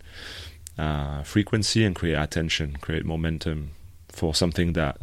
uh, 0.79 1.23
frequency 1.23 1.85
and 1.85 1.95
create 1.97 2.15
attention, 2.17 2.77
create 2.81 3.05
momentum 3.05 3.71
for 4.09 4.35
something 4.35 4.73
that 4.75 4.99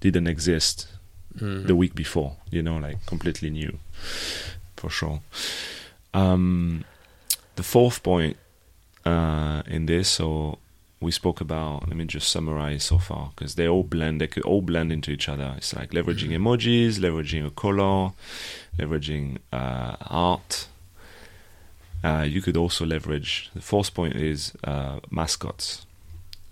didn't 0.00 0.26
exist 0.26 0.86
Mm. 1.38 1.66
the 1.66 1.74
week 1.76 1.94
before. 1.94 2.36
You 2.50 2.62
know, 2.62 2.76
like 2.78 3.04
completely 3.06 3.50
new, 3.50 3.78
for 4.76 4.90
sure. 4.90 5.20
Um, 6.14 6.84
the 7.56 7.62
fourth 7.62 8.02
point 8.02 8.36
uh, 9.04 9.62
in 9.66 9.86
this, 9.86 10.08
so 10.08 10.58
we 11.00 11.10
spoke 11.12 11.40
about. 11.40 11.86
Let 11.88 11.96
me 11.96 12.04
just 12.04 12.28
summarize 12.30 12.84
so 12.84 12.98
far 12.98 13.30
because 13.34 13.54
they 13.54 13.68
all 13.68 13.84
blend. 13.84 14.20
They 14.20 14.26
could 14.26 14.42
all 14.44 14.62
blend 14.62 14.92
into 14.92 15.10
each 15.10 15.28
other. 15.28 15.54
It's 15.56 15.74
like 15.74 15.90
leveraging 15.90 16.30
emojis, 16.30 16.98
leveraging 16.98 17.46
a 17.46 17.50
color, 17.50 18.12
leveraging 18.78 19.38
uh, 19.52 19.96
art. 20.06 20.66
Uh, 22.02 22.24
you 22.28 22.40
could 22.40 22.56
also 22.56 22.86
leverage. 22.86 23.50
The 23.54 23.60
fourth 23.60 23.92
point 23.94 24.14
is 24.16 24.52
uh, 24.64 25.00
mascots, 25.10 25.84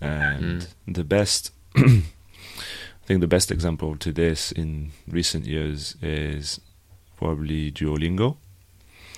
and 0.00 0.60
Mm. 0.62 0.94
the 0.94 1.04
best. 1.04 1.52
I 3.06 3.08
think 3.08 3.20
the 3.20 3.28
best 3.28 3.52
example 3.52 3.96
to 3.98 4.10
this 4.10 4.50
in 4.50 4.90
recent 5.06 5.46
years 5.46 5.94
is 6.02 6.60
probably 7.16 7.70
Duolingo 7.70 8.36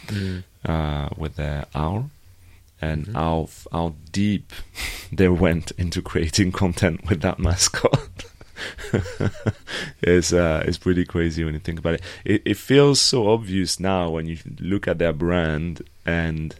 Mm. 0.08 0.44
uh, 0.66 1.08
with 1.16 1.36
their 1.36 1.64
owl 1.74 2.10
and 2.82 3.06
Mhm. 3.06 3.12
how 3.14 3.48
how 3.72 3.94
deep 4.12 4.52
they 5.12 5.28
went 5.30 5.70
into 5.78 6.02
creating 6.02 6.52
content 6.52 7.08
with 7.08 7.22
that 7.22 7.38
mascot. 7.38 8.26
it's 10.02 10.34
uh, 10.34 10.62
it's 10.66 10.76
pretty 10.78 11.06
crazy 11.06 11.42
when 11.42 11.54
you 11.54 11.60
think 11.60 11.78
about 11.78 11.94
it. 11.94 12.02
it. 12.26 12.42
It 12.44 12.56
feels 12.58 13.00
so 13.00 13.30
obvious 13.30 13.80
now 13.80 14.10
when 14.10 14.26
you 14.26 14.36
look 14.60 14.86
at 14.86 14.98
their 14.98 15.14
brand 15.14 15.80
and 16.04 16.54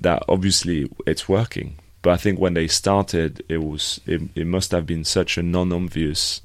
that 0.00 0.24
obviously 0.28 0.90
it's 1.06 1.28
working. 1.28 1.76
But 2.02 2.10
I 2.10 2.16
think 2.16 2.38
when 2.38 2.54
they 2.54 2.68
started, 2.68 3.44
it 3.48 3.62
was 3.62 4.00
it, 4.06 4.22
it 4.34 4.46
must 4.46 4.70
have 4.70 4.86
been 4.86 5.04
such 5.04 5.36
a 5.36 5.42
non-obvious 5.42 6.40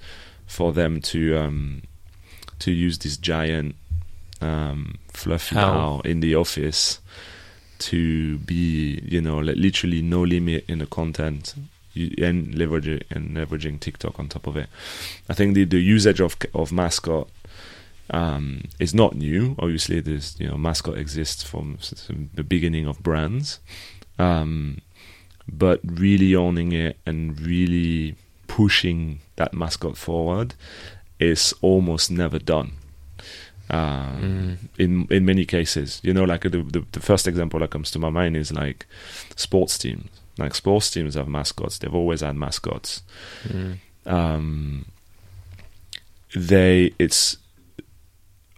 for 0.48 0.74
them 0.74 1.02
to 1.02 1.38
um, 1.38 1.84
to 2.60 2.72
use 2.72 2.98
this 3.00 3.18
giant 3.18 3.76
um, 4.42 4.98
fluffy 5.10 5.56
Owl. 5.56 5.80
owl 5.80 6.02
in 6.02 6.20
the 6.20 6.36
office 6.36 7.00
to 7.80 8.38
be 8.40 9.02
you 9.04 9.22
know 9.22 9.40
li- 9.40 9.56
literally 9.56 10.02
no 10.02 10.22
limit 10.22 10.66
in 10.68 10.80
the 10.80 10.86
content 10.86 11.54
and 11.96 12.56
leveraging 12.56 13.04
and 13.12 13.36
leveraging 13.38 13.80
TikTok 13.80 14.20
on 14.20 14.28
top 14.28 14.48
of 14.48 14.58
it. 14.58 14.68
I 15.30 15.34
think 15.34 15.54
the 15.54 15.66
the 15.66 15.80
usage 15.80 16.20
of 16.20 16.36
of 16.54 16.72
mascot 16.72 17.30
um, 18.10 18.64
is 18.80 18.94
not 18.94 19.16
new. 19.16 19.56
Obviously, 19.60 20.00
there's 20.00 20.40
you 20.40 20.48
know 20.48 20.58
mascot 20.58 20.98
exists 20.98 21.44
from 21.44 21.78
the 22.34 22.44
beginning 22.44 22.88
of 22.88 23.02
brands, 23.04 23.60
um, 24.20 24.82
but 25.52 25.80
really 25.84 26.36
owning 26.36 26.72
it 26.72 26.98
and 27.06 27.40
really 27.42 28.16
pushing 28.48 29.20
that 29.36 29.54
mascot 29.54 29.98
forward 29.98 30.54
is 31.20 31.54
almost 31.62 32.12
never 32.12 32.40
done. 32.40 32.74
Um, 33.70 34.22
Mm. 34.22 34.58
in 34.78 35.08
in 35.10 35.26
many 35.26 35.46
cases. 35.46 36.00
You 36.04 36.14
know, 36.14 36.26
like 36.26 36.42
the, 36.42 36.50
the 36.64 36.86
the 36.92 37.00
first 37.00 37.28
example 37.28 37.60
that 37.62 37.70
comes 37.72 37.92
to 37.92 38.00
my 38.00 38.10
mind 38.10 38.36
is 38.38 38.52
like 38.52 38.86
sports 39.36 39.78
teams. 39.78 40.10
Like 40.38 40.54
sports 40.56 40.90
teams 40.92 41.16
have 41.16 41.28
mascots. 41.28 41.78
They've 41.78 41.94
always 41.96 42.22
had 42.22 42.36
mascots. 42.36 43.02
Mm. 43.48 43.78
Um, 44.06 44.86
they 46.36 46.92
it's 47.00 47.38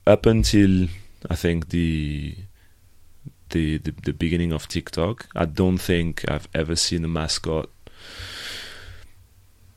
up 0.07 0.25
until 0.25 0.87
I 1.29 1.35
think 1.35 1.69
the 1.69 2.35
the, 3.55 3.77
the 3.77 3.93
the 4.07 4.13
beginning 4.13 4.51
of 4.51 4.67
TikTok. 4.67 5.27
I 5.35 5.45
don't 5.45 5.77
think 5.77 6.29
I've 6.29 6.49
ever 6.53 6.75
seen 6.75 7.05
a 7.05 7.07
mascot 7.07 7.69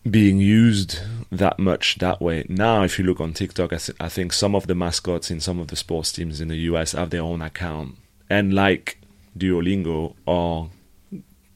being 0.08 0.38
used 0.38 1.00
that 1.30 1.58
much 1.58 1.98
that 1.98 2.20
way. 2.20 2.44
Now, 2.48 2.82
if 2.82 2.98
you 2.98 3.04
look 3.04 3.20
on 3.20 3.32
TikTok, 3.32 3.72
I, 3.72 3.76
th- 3.76 3.98
I 4.00 4.08
think 4.08 4.32
some 4.32 4.54
of 4.54 4.66
the 4.66 4.74
mascots 4.74 5.30
in 5.30 5.40
some 5.40 5.58
of 5.60 5.68
the 5.68 5.76
sports 5.76 6.12
teams 6.12 6.40
in 6.40 6.48
the 6.48 6.56
US 6.70 6.92
have 6.92 7.10
their 7.10 7.22
own 7.22 7.42
account, 7.42 7.96
and 8.28 8.52
like 8.52 8.98
Duolingo, 9.36 10.14
are 10.26 10.70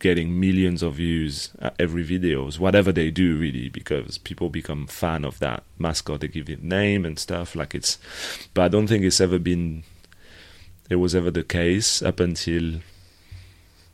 getting 0.03 0.39
millions 0.39 0.83
of 0.83 0.95
views 0.95 1.51
at 1.61 1.75
every 1.79 2.05
videos, 2.05 2.59
whatever 2.59 2.91
they 2.93 3.11
do, 3.11 3.39
really, 3.39 3.69
because 3.69 4.19
people 4.19 4.51
become 4.51 4.87
fan 4.87 5.25
of 5.25 5.39
that 5.39 5.63
mascot. 5.79 6.21
They 6.21 6.29
give 6.29 6.51
it 6.51 6.63
name 6.63 7.05
and 7.07 7.19
stuff. 7.19 7.55
Like 7.55 7.75
it's, 7.75 7.99
but 8.53 8.63
I 8.63 8.69
don't 8.69 8.89
think 8.89 9.05
it's 9.05 9.21
ever 9.21 9.39
been. 9.39 9.85
It 10.93 10.97
was 10.97 11.15
ever 11.15 11.31
the 11.31 11.43
case 11.45 12.03
up 12.03 12.21
until 12.21 12.81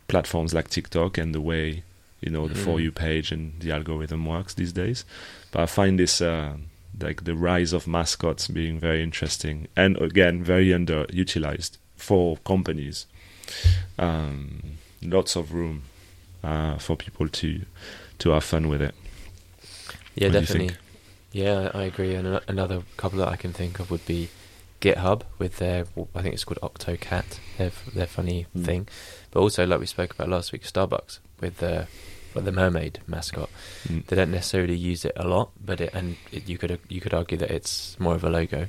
platforms 0.09 0.53
like 0.55 0.69
TikTok 0.69 1.19
and 1.19 1.35
the 1.35 1.41
way 1.41 1.83
you 2.21 2.31
know 2.31 2.49
the 2.49 2.55
Mm. 2.55 2.65
for 2.65 2.81
you 2.81 2.91
page 2.91 3.31
and 3.35 3.53
the 3.61 3.71
algorithm 3.71 4.27
works 4.27 4.55
these 4.55 4.73
days. 4.73 5.05
But 5.53 5.61
I 5.63 5.67
find 5.67 5.99
this 5.99 6.21
uh, 6.21 6.57
like 7.01 7.23
the 7.25 7.35
rise 7.35 7.73
of 7.73 7.87
mascots 7.87 8.49
being 8.49 8.81
very 8.81 9.03
interesting 9.03 9.69
and 9.77 9.97
again 10.09 10.43
very 10.43 10.69
underutilized 10.79 11.79
for 11.97 12.39
companies. 12.39 13.07
Um, 13.99 14.79
lots 15.03 15.37
of 15.37 15.53
room 15.53 15.83
uh, 16.43 16.79
for 16.79 16.97
people 16.97 17.29
to 17.29 17.51
to 18.19 18.31
have 18.31 18.45
fun 18.45 18.69
with 18.69 18.83
it. 18.83 18.95
Yeah, 20.17 20.29
What 20.29 20.41
definitely. 20.41 20.77
Yeah, 21.33 21.71
I 21.75 21.85
agree. 21.85 22.15
And 22.15 22.41
another 22.49 22.83
couple 22.97 23.19
that 23.21 23.29
I 23.29 23.37
can 23.37 23.53
think 23.53 23.79
of 23.81 23.91
would 23.91 24.05
be 24.07 24.29
GitHub 24.81 25.23
with 25.39 25.57
their, 25.59 25.85
I 26.15 26.23
think 26.23 26.35
it's 26.35 26.45
called 26.45 26.61
OctoCat, 26.63 27.39
their 27.59 27.73
their 27.95 28.07
funny 28.07 28.47
Mm. 28.57 28.65
thing. 28.65 28.89
But 29.31 29.41
also, 29.41 29.67
like 29.67 29.81
we 29.81 29.87
spoke 29.87 30.15
about 30.15 30.29
last 30.29 30.53
week, 30.53 30.63
Starbucks 30.63 31.19
with 31.41 31.59
the 31.59 31.87
with 32.35 32.45
the 32.45 32.53
mermaid 32.53 33.01
mascot. 33.07 33.49
Mm. 33.89 34.07
They 34.07 34.17
don't 34.17 34.31
necessarily 34.31 34.77
use 34.77 35.05
it 35.05 35.13
a 35.17 35.27
lot, 35.27 35.51
but 35.65 35.81
it, 35.81 35.91
and 35.95 36.17
it, 36.31 36.49
you 36.49 36.59
could 36.59 36.79
you 36.89 37.01
could 37.01 37.15
argue 37.15 37.39
that 37.39 37.51
it's 37.51 37.99
more 37.99 38.15
of 38.15 38.25
a 38.25 38.31
logo. 38.31 38.69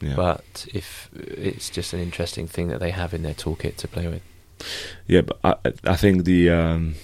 Yeah. 0.00 0.14
But 0.16 0.66
if 0.72 1.10
it's 1.14 1.68
just 1.68 1.92
an 1.92 2.00
interesting 2.00 2.46
thing 2.46 2.68
that 2.68 2.80
they 2.80 2.90
have 2.90 3.12
in 3.12 3.22
their 3.22 3.34
toolkit 3.34 3.76
to 3.76 3.88
play 3.88 4.06
with. 4.08 4.22
Yeah, 5.06 5.22
but 5.22 5.38
I, 5.44 5.54
I 5.84 5.96
think 5.96 6.24
the 6.24 6.48
um, 6.50 6.94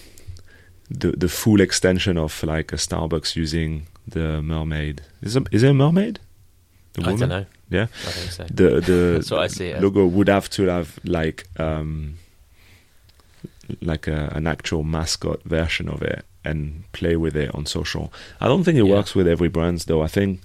the 0.91 1.11
the 1.13 1.29
full 1.29 1.61
extension 1.61 2.17
of 2.17 2.43
like 2.43 2.73
a 2.73 2.77
Starbucks 2.77 3.37
using 3.37 3.87
the 4.09 4.41
mermaid 4.41 5.03
is 5.21 5.37
a, 5.37 5.45
is 5.51 5.63
it 5.63 5.71
a 5.71 5.75
mermaid? 5.75 6.21
The 6.95 7.03
I 7.03 7.17
don't 7.17 7.29
know. 7.29 7.47
Yeah, 7.71 7.87
I 8.07 8.11
think 8.11 8.31
so. 8.31 8.45
the 8.45 8.81
the 8.81 9.37
I 9.45 9.49
see 9.49 9.69
it 9.69 9.83
logo 9.83 10.07
would 10.07 10.29
have 10.29 10.49
to 10.51 10.63
have 10.69 10.99
like 11.05 11.47
um 11.59 12.19
like 13.81 14.07
a, 14.07 14.31
an 14.35 14.47
actual 14.47 14.83
mascot 14.85 15.43
version 15.45 15.89
of 15.89 16.01
it 16.03 16.25
and 16.45 16.85
play 16.93 17.17
with 17.17 17.35
it 17.37 17.53
on 17.55 17.67
social. 17.67 18.13
I 18.41 18.47
don't 18.47 18.63
think 18.65 18.79
it 18.79 18.87
Yeah. 18.87 18.95
works 18.95 19.15
with 19.17 19.27
every 19.27 19.49
brand 19.49 19.81
though. 19.87 20.03
I 20.03 20.09
think 20.09 20.41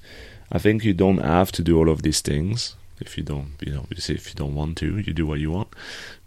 I 0.51 0.57
think 0.59 0.83
you 0.83 0.93
don't 0.93 1.19
have 1.23 1.51
to 1.53 1.61
do 1.63 1.77
all 1.77 1.89
of 1.89 2.01
these 2.01 2.21
things. 2.21 2.75
if 2.99 3.17
you 3.17 3.23
don't, 3.23 3.53
you 3.65 3.73
know, 3.73 3.85
if 3.91 4.09
you 4.29 4.35
don't 4.35 4.53
want 4.53 4.77
to, 4.77 4.99
you 4.99 5.11
do 5.13 5.25
what 5.25 5.39
you 5.39 5.49
want. 5.51 5.69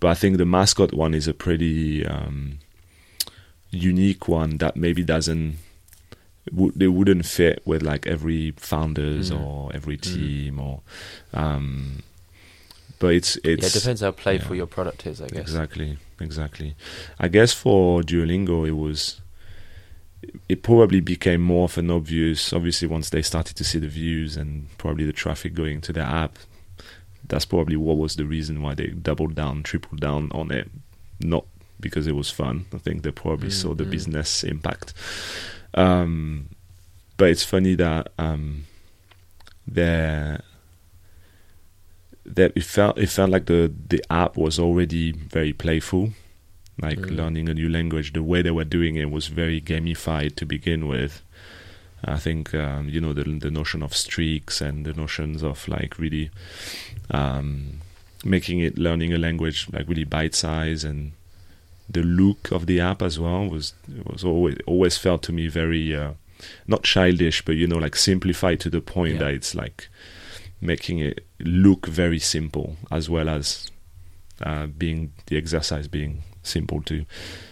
But 0.00 0.08
I 0.08 0.14
think 0.14 0.38
the 0.38 0.44
mascot 0.44 0.92
one 0.92 1.14
is 1.14 1.28
a 1.28 1.32
pretty 1.34 2.04
um, 2.04 2.58
unique 3.70 4.26
one 4.28 4.58
that 4.58 4.74
maybe 4.76 5.04
doesn't 5.04 5.58
they 6.52 6.88
wouldn't 6.88 7.24
fit 7.26 7.62
with 7.64 7.82
like 7.82 8.06
every 8.06 8.52
founders 8.56 9.30
Mm. 9.30 9.40
or 9.40 9.70
every 9.74 9.96
Mm. 9.96 10.02
team 10.14 10.58
or 10.60 10.80
um 11.32 12.02
but 12.98 13.14
it's 13.14 13.36
it's 13.44 13.62
yeah, 13.62 13.68
it 13.68 13.72
depends 13.72 14.00
how 14.02 14.10
playful 14.10 14.54
yeah. 14.54 14.58
your 14.60 14.66
product 14.66 15.06
is, 15.06 15.20
I 15.20 15.28
guess. 15.28 15.40
exactly 15.40 15.98
exactly 16.20 16.74
i 17.18 17.26
guess 17.28 17.52
for 17.52 18.02
duolingo 18.02 18.66
it 18.68 18.72
was 18.72 19.20
it 20.48 20.62
probably 20.62 21.00
became 21.00 21.40
more 21.42 21.64
of 21.64 21.76
an 21.76 21.90
obvious 21.90 22.52
obviously 22.52 22.86
once 22.88 23.10
they 23.10 23.20
started 23.22 23.56
to 23.56 23.64
see 23.64 23.78
the 23.78 23.88
views 23.88 24.36
and 24.36 24.68
probably 24.78 25.04
the 25.04 25.12
traffic 25.12 25.54
going 25.54 25.80
to 25.80 25.92
their 25.92 26.04
app 26.04 26.38
that's 27.26 27.44
probably 27.46 27.76
what 27.76 27.96
was 27.96 28.16
the 28.16 28.24
reason 28.24 28.62
why 28.62 28.74
they 28.74 28.88
doubled 28.88 29.34
down 29.34 29.62
tripled 29.62 30.00
down 30.00 30.30
on 30.32 30.50
it 30.52 30.70
not 31.20 31.44
because 31.80 32.06
it 32.06 32.14
was 32.14 32.30
fun 32.30 32.64
i 32.74 32.78
think 32.78 33.02
they 33.02 33.10
probably 33.10 33.50
saw 33.50 33.74
the 33.74 33.84
Mhm. 33.84 33.90
business 33.90 34.44
impact 34.44 34.94
um 35.74 36.48
but 37.16 37.28
it's 37.30 37.44
funny 37.44 37.74
that 37.74 38.08
um 38.18 38.64
their 39.66 40.40
that 42.26 42.52
it 42.56 42.64
felt 42.64 42.98
it 42.98 43.08
felt 43.08 43.30
like 43.30 43.46
the 43.46 43.72
the 43.88 44.02
app 44.10 44.36
was 44.36 44.58
already 44.58 45.12
very 45.12 45.52
playful 45.52 46.10
like 46.80 46.98
Mm. 46.98 47.16
learning 47.16 47.48
a 47.48 47.54
new 47.54 47.68
language 47.68 48.12
the 48.14 48.22
way 48.22 48.42
they 48.42 48.50
were 48.50 48.64
doing 48.64 48.96
it 48.96 49.10
was 49.10 49.28
very 49.28 49.60
gamified 49.60 50.34
to 50.36 50.44
begin 50.46 50.88
with 50.88 51.22
i 52.04 52.16
think 52.18 52.52
um, 52.54 52.88
you 52.88 53.00
know 53.00 53.12
the 53.12 53.22
the 53.24 53.50
notion 53.50 53.82
of 53.82 53.94
streaks 53.94 54.60
and 54.60 54.84
the 54.84 54.92
notions 54.92 55.42
of 55.42 55.68
like 55.68 55.98
really 55.98 56.30
um, 57.10 57.80
making 58.24 58.58
it 58.60 58.76
learning 58.78 59.12
a 59.12 59.18
language 59.18 59.66
like 59.72 59.86
really 59.88 60.04
bite 60.04 60.34
size 60.34 60.82
and 60.84 61.12
the 61.88 62.02
look 62.02 62.50
of 62.50 62.66
the 62.66 62.80
app 62.80 63.02
as 63.02 63.18
well 63.18 63.46
was 63.48 63.74
was 64.06 64.24
always 64.24 64.56
always 64.66 64.96
felt 64.98 65.22
to 65.22 65.32
me 65.32 65.48
very 65.48 65.94
uh, 65.94 66.12
not 66.66 66.82
childish 66.82 67.44
but 67.44 67.56
you 67.56 67.66
know 67.66 67.78
like 67.78 67.94
simplified 67.96 68.58
to 68.60 68.70
the 68.70 68.80
point 68.80 69.14
Yeah. 69.14 69.18
that 69.24 69.34
it's 69.34 69.54
like 69.54 69.88
making 70.60 70.98
it 70.98 71.24
look 71.40 71.86
very 71.86 72.18
simple 72.18 72.76
as 72.90 73.10
well 73.10 73.28
as 73.28 73.70
uh, 74.42 74.66
being 74.66 75.12
the 75.26 75.36
exercise 75.36 75.88
being 75.88 76.22
simple 76.42 76.80
too. 76.82 77.04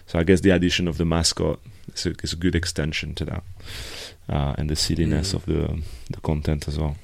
So 0.07 0.19
I 0.19 0.23
guess 0.25 0.41
the 0.41 0.51
addition 0.51 0.89
of 0.89 0.97
the 0.99 1.05
mascot 1.05 1.59
is 1.95 2.07
a, 2.07 2.11
is 2.23 2.33
a 2.33 2.37
good 2.37 2.55
extension 2.55 3.15
to 3.17 3.25
that, 3.27 3.43
uh, 4.29 4.55
and 4.59 4.69
the 4.71 4.77
silliness 4.77 5.33
Mm. 5.33 5.35
of 5.35 5.45
the 5.47 5.83
the 6.11 6.21
content 6.21 6.69
as 6.69 6.79
well. 6.79 6.97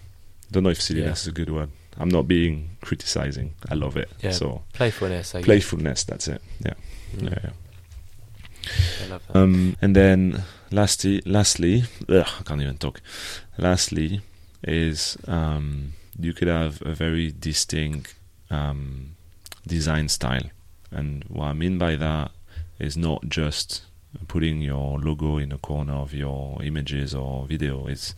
Don't 0.51 0.63
know 0.65 0.71
if 0.71 0.81
silliness 0.83 1.23
is 1.23 1.29
a 1.29 1.33
good 1.33 1.51
word. 1.51 1.71
I'm 1.99 2.09
not 2.09 2.27
being 2.29 2.71
criticizing. 2.81 3.55
I 3.71 3.75
love 3.75 3.97
it. 3.97 4.09
Yeah. 4.23 4.31
So 4.33 4.63
Playfulness, 4.73 5.35
I 5.35 5.39
guess. 5.41 5.45
playfulness. 5.47 6.05
That's 6.05 6.29
it. 6.29 6.41
Yeah. 6.65 6.75
Yeah. 7.17 7.35
yeah. 7.45 7.51
I 9.05 9.07
love 9.09 9.23
that. 9.27 9.37
Um, 9.37 9.77
and 9.81 9.97
then 9.97 10.45
lastly, 10.71 11.23
lastly, 11.25 11.85
ugh, 12.09 12.29
I 12.41 12.43
can't 12.43 12.61
even 12.61 12.79
talk. 12.79 13.01
Lastly, 13.57 14.21
is 14.63 15.17
um, 15.27 15.95
you 16.19 16.33
could 16.33 16.49
have 16.49 16.83
a 16.83 16.95
very 16.95 17.33
distinct 17.33 18.15
um, 18.51 19.17
design 19.67 20.09
style, 20.09 20.51
and 20.91 21.25
what 21.29 21.47
I 21.47 21.53
mean 21.53 21.79
by 21.79 21.97
that 21.97 22.31
is 22.79 22.97
not 22.97 23.29
just 23.29 23.83
putting 24.27 24.63
your 24.63 24.99
logo 24.99 25.37
in 25.37 25.53
a 25.53 25.59
corner 25.59 25.95
of 25.95 26.15
your 26.15 26.63
images 26.63 27.15
or 27.15 27.47
video. 27.47 27.87
It's 27.87 28.15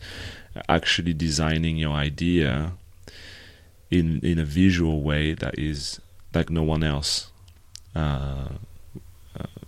actually 0.67 1.13
designing 1.13 1.77
your 1.77 1.93
idea 1.93 2.73
in 3.89 4.19
in 4.21 4.39
a 4.39 4.45
visual 4.45 5.01
way 5.01 5.33
that 5.33 5.57
is 5.59 5.99
like 6.33 6.49
no 6.49 6.63
one 6.63 6.83
else 6.83 7.29
uh, 7.95 8.47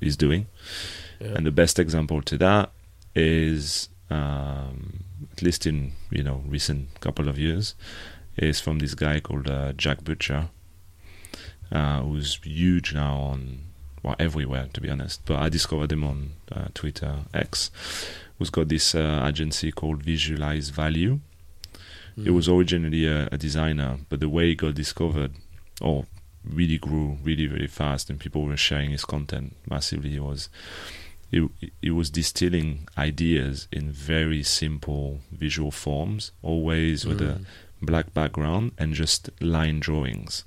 is 0.08 0.18
doing. 0.18 0.48
Yeah. 1.20 1.34
And 1.36 1.46
the 1.46 1.52
best 1.52 1.80
example 1.80 2.22
to 2.22 2.38
that 2.38 2.72
is, 3.16 3.90
um, 4.10 5.04
at 5.32 5.42
least 5.42 5.66
in 5.66 5.94
you 6.10 6.24
know 6.24 6.44
recent 6.48 7.00
couple 7.00 7.30
of 7.30 7.38
years, 7.38 7.76
is 8.38 8.60
from 8.60 8.80
this 8.80 8.94
guy 8.94 9.20
called 9.20 9.50
uh, 9.50 9.74
Jack 9.74 10.04
Butcher, 10.04 10.50
uh, 11.72 12.02
who's 12.02 12.40
huge 12.44 12.94
now 12.94 13.16
on 13.18 13.66
well 14.02 14.16
everywhere 14.20 14.68
to 14.74 14.82
be 14.82 14.90
honest. 14.90 15.22
But 15.26 15.40
I 15.40 15.50
discovered 15.50 15.92
him 15.92 16.04
on 16.04 16.32
uh, 16.52 16.68
Twitter 16.74 17.20
X, 17.34 17.72
who's 18.38 18.50
got 18.50 18.70
this 18.70 18.96
uh, 18.96 19.24
agency 19.28 19.72
called 19.72 20.04
Visualize 20.04 20.70
Value. 20.70 21.20
Mm. 22.18 22.30
was 22.30 22.48
originally 22.48 23.08
a, 23.08 23.28
a 23.32 23.40
designer, 23.40 23.98
but 24.08 24.20
the 24.20 24.30
way 24.30 24.50
he 24.50 24.56
got 24.56 24.76
discovered, 24.76 25.32
or 25.82 26.06
really 26.46 26.78
grew 26.78 27.18
really 27.24 27.48
really 27.48 27.68
fast, 27.68 28.10
and 28.10 28.20
people 28.20 28.44
were 28.46 28.58
sharing 28.58 28.92
his 28.92 29.06
content 29.06 29.56
massively. 29.70 30.10
He 30.12 30.20
was 30.20 30.50
it, 31.32 31.50
it 31.82 31.92
was 31.92 32.10
distilling 32.12 32.88
ideas 32.98 33.68
in 33.72 33.92
very 33.92 34.44
simple 34.44 35.22
visual 35.32 35.72
forms, 35.72 36.32
always 36.42 37.06
with 37.06 37.22
a 37.22 37.40
Mm. 37.40 37.46
black 37.82 38.14
background 38.14 38.72
and 38.78 38.94
just 38.94 39.30
line 39.42 39.80
drawings, 39.80 40.46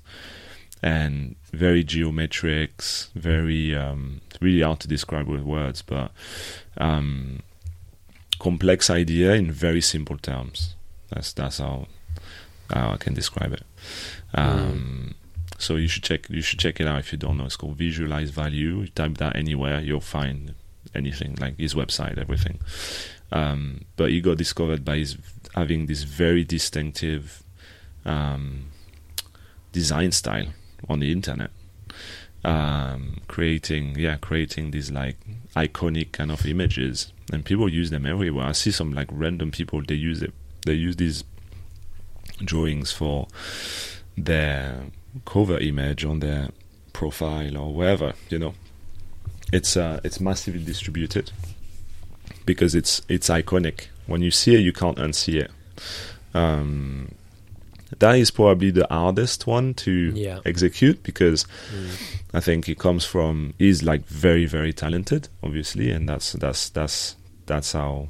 and 0.81 1.35
very 1.51 1.83
geometrics, 1.83 3.09
very 3.13 3.75
um, 3.75 4.21
really 4.39 4.61
hard 4.61 4.79
to 4.79 4.87
describe 4.87 5.27
with 5.27 5.41
words, 5.41 5.81
but 5.81 6.11
um, 6.77 7.41
complex 8.39 8.89
idea 8.89 9.33
in 9.33 9.51
very 9.51 9.81
simple 9.81 10.17
terms. 10.17 10.75
That's 11.09 11.33
that's 11.33 11.57
how 11.59 11.87
how 12.69 12.91
I 12.93 12.97
can 12.97 13.13
describe 13.13 13.53
it. 13.53 13.63
Um, 14.33 15.15
So 15.57 15.75
you 15.75 15.87
should 15.87 16.03
check 16.03 16.29
you 16.29 16.41
should 16.41 16.59
check 16.59 16.79
it 16.79 16.87
out 16.87 16.99
if 16.99 17.11
you 17.11 17.17
don't 17.17 17.37
know. 17.37 17.45
It's 17.45 17.55
called 17.55 17.75
Visualize 17.75 18.29
Value. 18.29 18.81
You 18.81 18.87
type 18.87 19.17
that 19.17 19.35
anywhere, 19.35 19.79
you'll 19.79 19.99
find 19.99 20.53
anything 20.93 21.35
like 21.39 21.57
his 21.57 21.73
website, 21.73 22.17
everything. 22.17 22.59
Um, 23.31 23.81
but 23.95 24.11
he 24.11 24.21
got 24.21 24.37
discovered 24.37 24.85
by 24.85 24.97
his 24.97 25.17
having 25.55 25.87
this 25.87 26.03
very 26.03 26.43
distinctive 26.43 27.43
um, 28.05 28.67
design 29.71 30.11
style 30.11 30.47
on 30.87 30.99
the 30.99 31.11
internet. 31.11 31.49
Um, 32.45 33.21
creating 33.27 33.95
yeah, 33.97 34.17
creating 34.17 34.71
these 34.71 34.91
like 34.91 35.17
iconic 35.55 36.11
kind 36.11 36.31
of 36.31 36.45
images, 36.45 37.11
and 37.33 37.43
people 37.43 37.67
use 37.67 37.89
them 37.89 38.05
everywhere. 38.05 38.45
I 38.45 38.51
see 38.51 38.71
some 38.71 38.93
like 38.93 39.09
random 39.11 39.51
people 39.51 39.81
they 39.81 39.95
use 39.95 40.21
it. 40.21 40.33
They 40.65 40.73
use 40.73 40.95
these 40.97 41.23
drawings 42.43 42.91
for 42.91 43.27
their 44.15 44.85
cover 45.25 45.57
image 45.59 46.03
on 46.05 46.19
their 46.19 46.49
profile 46.93 47.57
or 47.57 47.73
wherever. 47.73 48.13
You 48.29 48.39
know, 48.39 48.53
it's 49.53 49.75
uh, 49.77 49.99
it's 50.03 50.19
massively 50.19 50.63
distributed 50.63 51.31
because 52.45 52.75
it's 52.75 53.01
it's 53.09 53.29
iconic. 53.29 53.87
When 54.07 54.21
you 54.21 54.31
see 54.31 54.55
it, 54.55 54.59
you 54.59 54.73
can't 54.73 54.97
unsee 54.97 55.41
it. 55.41 55.51
Um, 56.33 57.11
that 57.99 58.15
is 58.17 58.31
probably 58.31 58.69
the 58.71 58.85
hardest 58.89 59.47
one 59.47 59.73
to 59.75 60.11
Yeah. 60.13 60.39
execute 60.45 61.01
because 61.03 61.45
Mm. 61.73 62.21
I 62.33 62.39
think 62.41 62.65
he 62.65 62.75
comes 62.75 63.05
from 63.05 63.53
he's 63.57 63.81
like 63.83 64.05
very 64.07 64.45
very 64.45 64.73
talented, 64.73 65.29
obviously, 65.41 65.91
and 65.91 66.07
that's 66.09 66.33
that's 66.33 66.69
that's 66.69 67.15
that's 67.45 67.71
how 67.73 68.09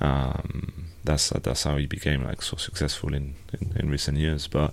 um, 0.00 0.86
that's 1.04 1.30
that's 1.30 1.64
how 1.64 1.76
he 1.76 1.86
became 1.86 2.24
like 2.24 2.42
so 2.42 2.56
successful 2.56 3.14
in 3.14 3.34
in, 3.60 3.72
in 3.76 3.90
recent 3.90 4.16
years. 4.18 4.46
But 4.46 4.72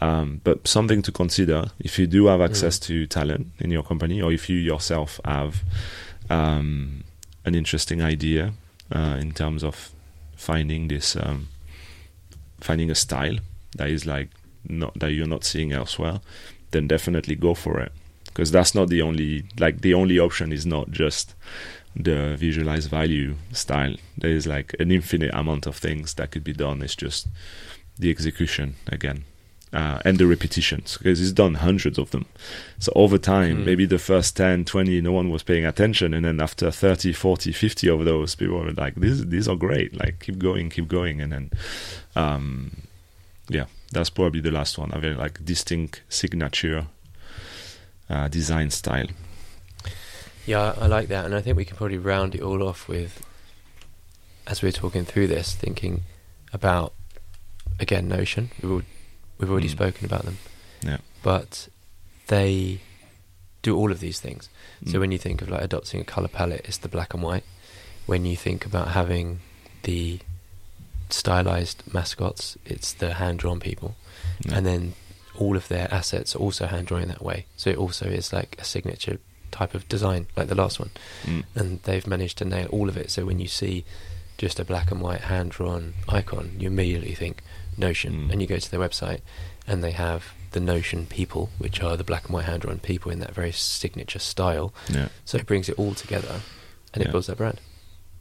um, 0.00 0.40
but 0.44 0.66
something 0.66 1.02
to 1.02 1.12
consider 1.12 1.66
if 1.80 1.98
you 1.98 2.06
do 2.06 2.26
have 2.26 2.40
access 2.40 2.78
to 2.80 3.06
talent 3.06 3.48
in 3.58 3.70
your 3.70 3.82
company, 3.82 4.22
or 4.22 4.32
if 4.32 4.48
you 4.48 4.56
yourself 4.56 5.20
have 5.24 5.62
um, 6.30 7.04
an 7.44 7.54
interesting 7.54 8.02
idea 8.02 8.52
uh, 8.94 9.16
in 9.20 9.32
terms 9.32 9.64
of 9.64 9.90
finding 10.36 10.88
this 10.88 11.16
um, 11.16 11.48
finding 12.60 12.90
a 12.90 12.94
style 12.94 13.38
that 13.76 13.88
is 13.88 14.06
like 14.06 14.28
not 14.68 14.94
that 14.98 15.12
you're 15.12 15.26
not 15.26 15.44
seeing 15.44 15.72
elsewhere 15.72 16.20
then 16.70 16.86
definitely 16.86 17.34
go 17.34 17.54
for 17.54 17.80
it. 17.80 17.92
Because 18.26 18.50
that's 18.50 18.74
not 18.74 18.88
the 18.88 19.02
only 19.02 19.44
like 19.58 19.80
the 19.80 19.94
only 19.94 20.18
option 20.18 20.52
is 20.52 20.64
not 20.64 20.90
just 20.90 21.34
the 21.96 22.36
visualize 22.36 22.86
value 22.86 23.34
style. 23.52 23.96
There 24.16 24.30
is 24.30 24.46
like 24.46 24.76
an 24.78 24.92
infinite 24.92 25.34
amount 25.34 25.66
of 25.66 25.76
things 25.76 26.14
that 26.14 26.30
could 26.30 26.44
be 26.44 26.52
done. 26.52 26.82
It's 26.82 26.94
just 26.94 27.26
the 27.98 28.10
execution 28.10 28.76
again 28.86 29.24
uh, 29.72 30.00
and 30.04 30.18
the 30.18 30.26
repetitions 30.26 30.96
because 30.98 31.18
he's 31.18 31.32
done 31.32 31.54
hundreds 31.54 31.98
of 31.98 32.10
them 32.10 32.24
so 32.78 32.90
over 32.94 33.18
time 33.18 33.58
Hmm. 33.58 33.64
maybe 33.64 33.86
the 33.86 33.98
first 33.98 34.36
10 34.36 34.64
20 34.64 35.00
no 35.00 35.12
one 35.12 35.30
was 35.30 35.42
paying 35.42 35.66
attention 35.66 36.14
and 36.14 36.24
then 36.24 36.40
after 36.40 36.70
30 36.70 37.12
40 37.12 37.52
50 37.52 37.88
of 37.88 38.04
those 38.04 38.34
people 38.34 38.58
were 38.58 38.72
like 38.72 38.94
these 38.96 39.26
these 39.26 39.46
are 39.48 39.56
great 39.56 39.94
like 39.98 40.20
keep 40.20 40.38
going 40.38 40.70
keep 40.70 40.88
going 40.88 41.20
and 41.20 41.32
then 41.32 41.50
um 42.16 42.76
yeah 43.48 43.66
that's 43.92 44.10
probably 44.10 44.40
the 44.40 44.50
last 44.50 44.78
one 44.78 44.90
a 44.92 44.98
very 44.98 45.14
like 45.14 45.44
distinct 45.44 46.02
signature 46.08 46.86
uh, 48.10 48.28
design 48.28 48.70
style 48.70 49.08
Yeah, 50.46 50.74
I 50.80 50.86
like 50.86 51.08
that, 51.08 51.26
and 51.26 51.34
I 51.34 51.42
think 51.42 51.58
we 51.58 51.66
can 51.66 51.76
probably 51.76 51.98
round 51.98 52.34
it 52.34 52.40
all 52.40 52.62
off 52.62 52.88
with, 52.88 53.20
as 54.46 54.62
we 54.62 54.68
we're 54.68 54.72
talking 54.72 55.04
through 55.04 55.26
this, 55.26 55.54
thinking 55.54 56.04
about 56.54 56.94
again 57.78 58.08
Notion. 58.08 58.48
We 58.62 58.70
all 58.70 58.82
We've 59.38 59.50
already 59.50 59.68
Mm. 59.68 59.72
spoken 59.72 60.04
about 60.04 60.24
them. 60.24 60.38
Yeah. 60.82 60.98
But 61.22 61.68
they 62.28 62.80
do 63.62 63.76
all 63.76 63.90
of 63.90 64.00
these 64.00 64.20
things. 64.20 64.48
So 64.86 64.92
Mm. 64.98 65.00
when 65.00 65.12
you 65.12 65.18
think 65.18 65.42
of 65.42 65.48
like 65.48 65.62
adopting 65.62 66.00
a 66.00 66.04
color 66.04 66.28
palette, 66.28 66.62
it's 66.64 66.78
the 66.78 66.88
black 66.88 67.14
and 67.14 67.22
white. 67.22 67.44
When 68.06 68.24
you 68.24 68.36
think 68.36 68.64
about 68.66 68.88
having 68.92 69.40
the 69.82 70.20
stylized 71.10 71.82
mascots, 71.92 72.56
it's 72.64 72.92
the 72.92 73.14
hand 73.14 73.38
drawn 73.38 73.60
people. 73.60 73.96
Yeah. 74.44 74.56
And 74.56 74.66
then 74.66 74.94
all 75.36 75.56
of 75.56 75.68
their 75.68 75.92
assets 75.92 76.34
are 76.34 76.38
also 76.38 76.66
hand 76.66 76.86
drawn 76.88 77.02
in 77.02 77.08
that 77.08 77.22
way. 77.22 77.46
So 77.56 77.70
it 77.70 77.76
also 77.76 78.06
is 78.06 78.32
like 78.32 78.56
a 78.58 78.64
signature 78.64 79.18
type 79.50 79.74
of 79.74 79.88
design, 79.88 80.26
like 80.36 80.48
the 80.48 80.54
last 80.54 80.78
one. 80.78 80.90
Mm. 81.24 81.44
And 81.54 81.82
they've 81.84 82.06
managed 82.06 82.38
to 82.38 82.44
nail 82.44 82.66
all 82.70 82.88
of 82.88 82.96
it. 82.96 83.10
So 83.10 83.24
when 83.24 83.38
you 83.38 83.48
see 83.48 83.84
just 84.36 84.60
a 84.60 84.64
black 84.64 84.90
and 84.90 85.00
white 85.00 85.22
hand 85.22 85.50
drawn 85.52 85.94
icon, 86.08 86.56
you 86.58 86.66
immediately 86.68 87.14
think 87.14 87.42
Notion. 87.78 88.28
Mm. 88.28 88.32
And 88.32 88.40
you 88.42 88.46
go 88.48 88.58
to 88.58 88.70
their 88.70 88.80
website 88.80 89.20
and 89.66 89.82
they 89.84 89.92
have 89.92 90.32
the 90.52 90.60
Notion 90.60 91.06
people, 91.06 91.50
which 91.58 91.82
are 91.82 91.96
the 91.96 92.04
black 92.04 92.24
and 92.24 92.34
white 92.34 92.46
hand 92.46 92.62
drawn 92.62 92.78
people 92.78 93.12
in 93.12 93.18
that 93.20 93.34
very 93.34 93.52
signature 93.52 94.18
style. 94.18 94.72
yeah. 94.88 95.08
So 95.24 95.38
it 95.38 95.46
brings 95.46 95.68
it 95.68 95.78
all 95.78 95.94
together 95.94 96.40
and 96.94 97.02
Yeah. 97.02 97.08
it 97.08 97.12
builds 97.12 97.26
their 97.26 97.36
brand. 97.36 97.60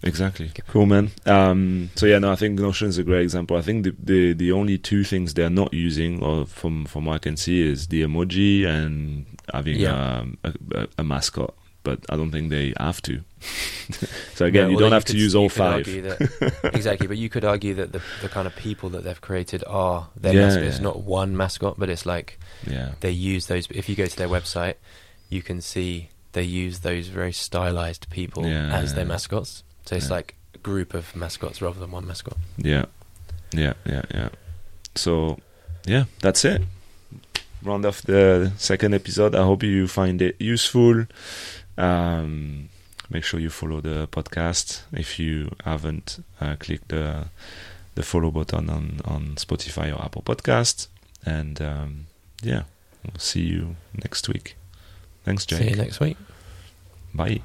Exactly. 0.03 0.51
Cool, 0.67 0.85
man. 0.85 1.09
Um, 1.25 1.89
so 1.95 2.05
yeah, 2.05 2.19
no, 2.19 2.31
I 2.31 2.35
think 2.35 2.59
Notion 2.59 2.87
is 2.87 2.99
a 2.99 3.03
great 3.03 3.23
example. 3.23 3.57
I 3.57 3.61
think 3.63 3.83
the, 3.83 3.95
the 3.97 4.33
the 4.33 4.51
only 4.51 4.77
two 4.77 5.03
things 5.03 5.33
they're 5.33 5.49
not 5.49 5.73
using, 5.73 6.21
or 6.21 6.45
from 6.45 6.85
from 6.85 7.05
what 7.05 7.15
I 7.15 7.17
can 7.17 7.35
see, 7.35 7.61
is 7.67 7.87
the 7.87 8.03
emoji 8.03 8.63
and 8.63 9.25
having 9.51 9.77
Yeah. 9.79 10.19
um, 10.19 10.37
a, 10.43 10.53
a, 10.75 10.87
a 10.99 11.03
mascot. 11.03 11.55
But 11.87 11.99
I 12.09 12.15
don't 12.17 12.31
think 12.31 12.49
they 12.49 12.73
have 12.77 13.01
to. 13.03 13.21
so 14.35 14.45
again, 14.45 14.65
No, 14.65 14.69
you 14.73 14.77
don't 14.79 14.91
have 14.91 15.05
to 15.05 15.17
use 15.17 15.33
all 15.35 15.47
five. 15.49 15.85
that- 15.85 16.59
exactly, 16.79 17.07
but 17.07 17.17
you 17.17 17.29
could 17.29 17.45
argue 17.45 17.73
that 17.75 17.91
the 17.93 18.01
the 18.21 18.29
kind 18.29 18.45
of 18.47 18.53
people 18.55 18.89
that 18.89 19.03
they've 19.05 19.21
created 19.29 19.63
are 19.67 20.09
their 20.19 20.33
Yeah, 20.33 20.45
mascot. 20.47 20.63
It's 20.63 20.79
not 20.89 20.97
one 21.03 21.31
mascot, 21.37 21.75
but 21.79 21.89
it's 21.89 22.05
like 22.05 22.39
yeah. 22.75 22.89
they 22.99 23.11
use 23.11 23.47
those. 23.47 23.67
If 23.71 23.87
you 23.89 23.95
go 23.95 24.05
to 24.05 24.17
their 24.17 24.27
website, 24.37 24.75
you 25.29 25.41
can 25.41 25.61
see 25.61 26.09
they 26.33 26.43
use 26.43 26.79
those 26.79 27.07
very 27.07 27.31
stylized 27.33 28.09
people 28.09 28.45
Yeah, 28.45 28.75
as 28.81 28.93
their 28.95 29.05
mascots. 29.05 29.63
So 29.85 29.95
it's 29.95 30.09
Yeah. 30.09 30.15
like 30.17 30.35
a 30.53 30.57
group 30.57 30.93
of 30.93 31.15
mascots 31.15 31.61
rather 31.61 31.79
than 31.79 31.91
one 31.91 32.05
mascot. 32.05 32.37
Yeah, 32.57 32.85
yeah, 33.53 33.73
yeah, 33.85 34.03
yeah. 34.13 34.29
So, 34.95 35.37
yeah, 35.85 36.03
that's 36.21 36.43
it. 36.43 36.61
Round 37.63 37.85
off 37.85 38.01
the 38.03 38.51
second 38.57 38.93
episode. 38.93 39.33
I 39.35 39.43
hope 39.43 39.63
you 39.63 39.87
find 39.87 40.21
it 40.21 40.35
useful. 40.39 41.05
Um, 41.77 42.69
make 43.09 43.23
sure 43.23 43.39
you 43.39 43.49
follow 43.49 43.81
the 43.81 44.07
podcast 44.07 44.81
if 44.91 45.19
you 45.19 45.51
haven't. 45.63 46.23
Uh, 46.41 46.55
click 46.59 46.87
the 46.87 47.27
the 47.95 48.03
follow 48.03 48.31
button 48.31 48.69
on 48.69 49.01
on 49.05 49.35
Spotify 49.35 49.95
or 49.95 50.03
Apple 50.03 50.21
Podcast. 50.23 50.87
And 51.25 51.61
um, 51.61 52.07
yeah, 52.41 52.63
we'll 53.03 53.19
see 53.19 53.41
you 53.41 53.75
next 53.93 54.27
week. 54.29 54.55
Thanks, 55.25 55.45
Jake. 55.45 55.59
See 55.59 55.69
you 55.69 55.75
next 55.75 55.99
week. 55.99 56.17
Bye. 57.13 57.41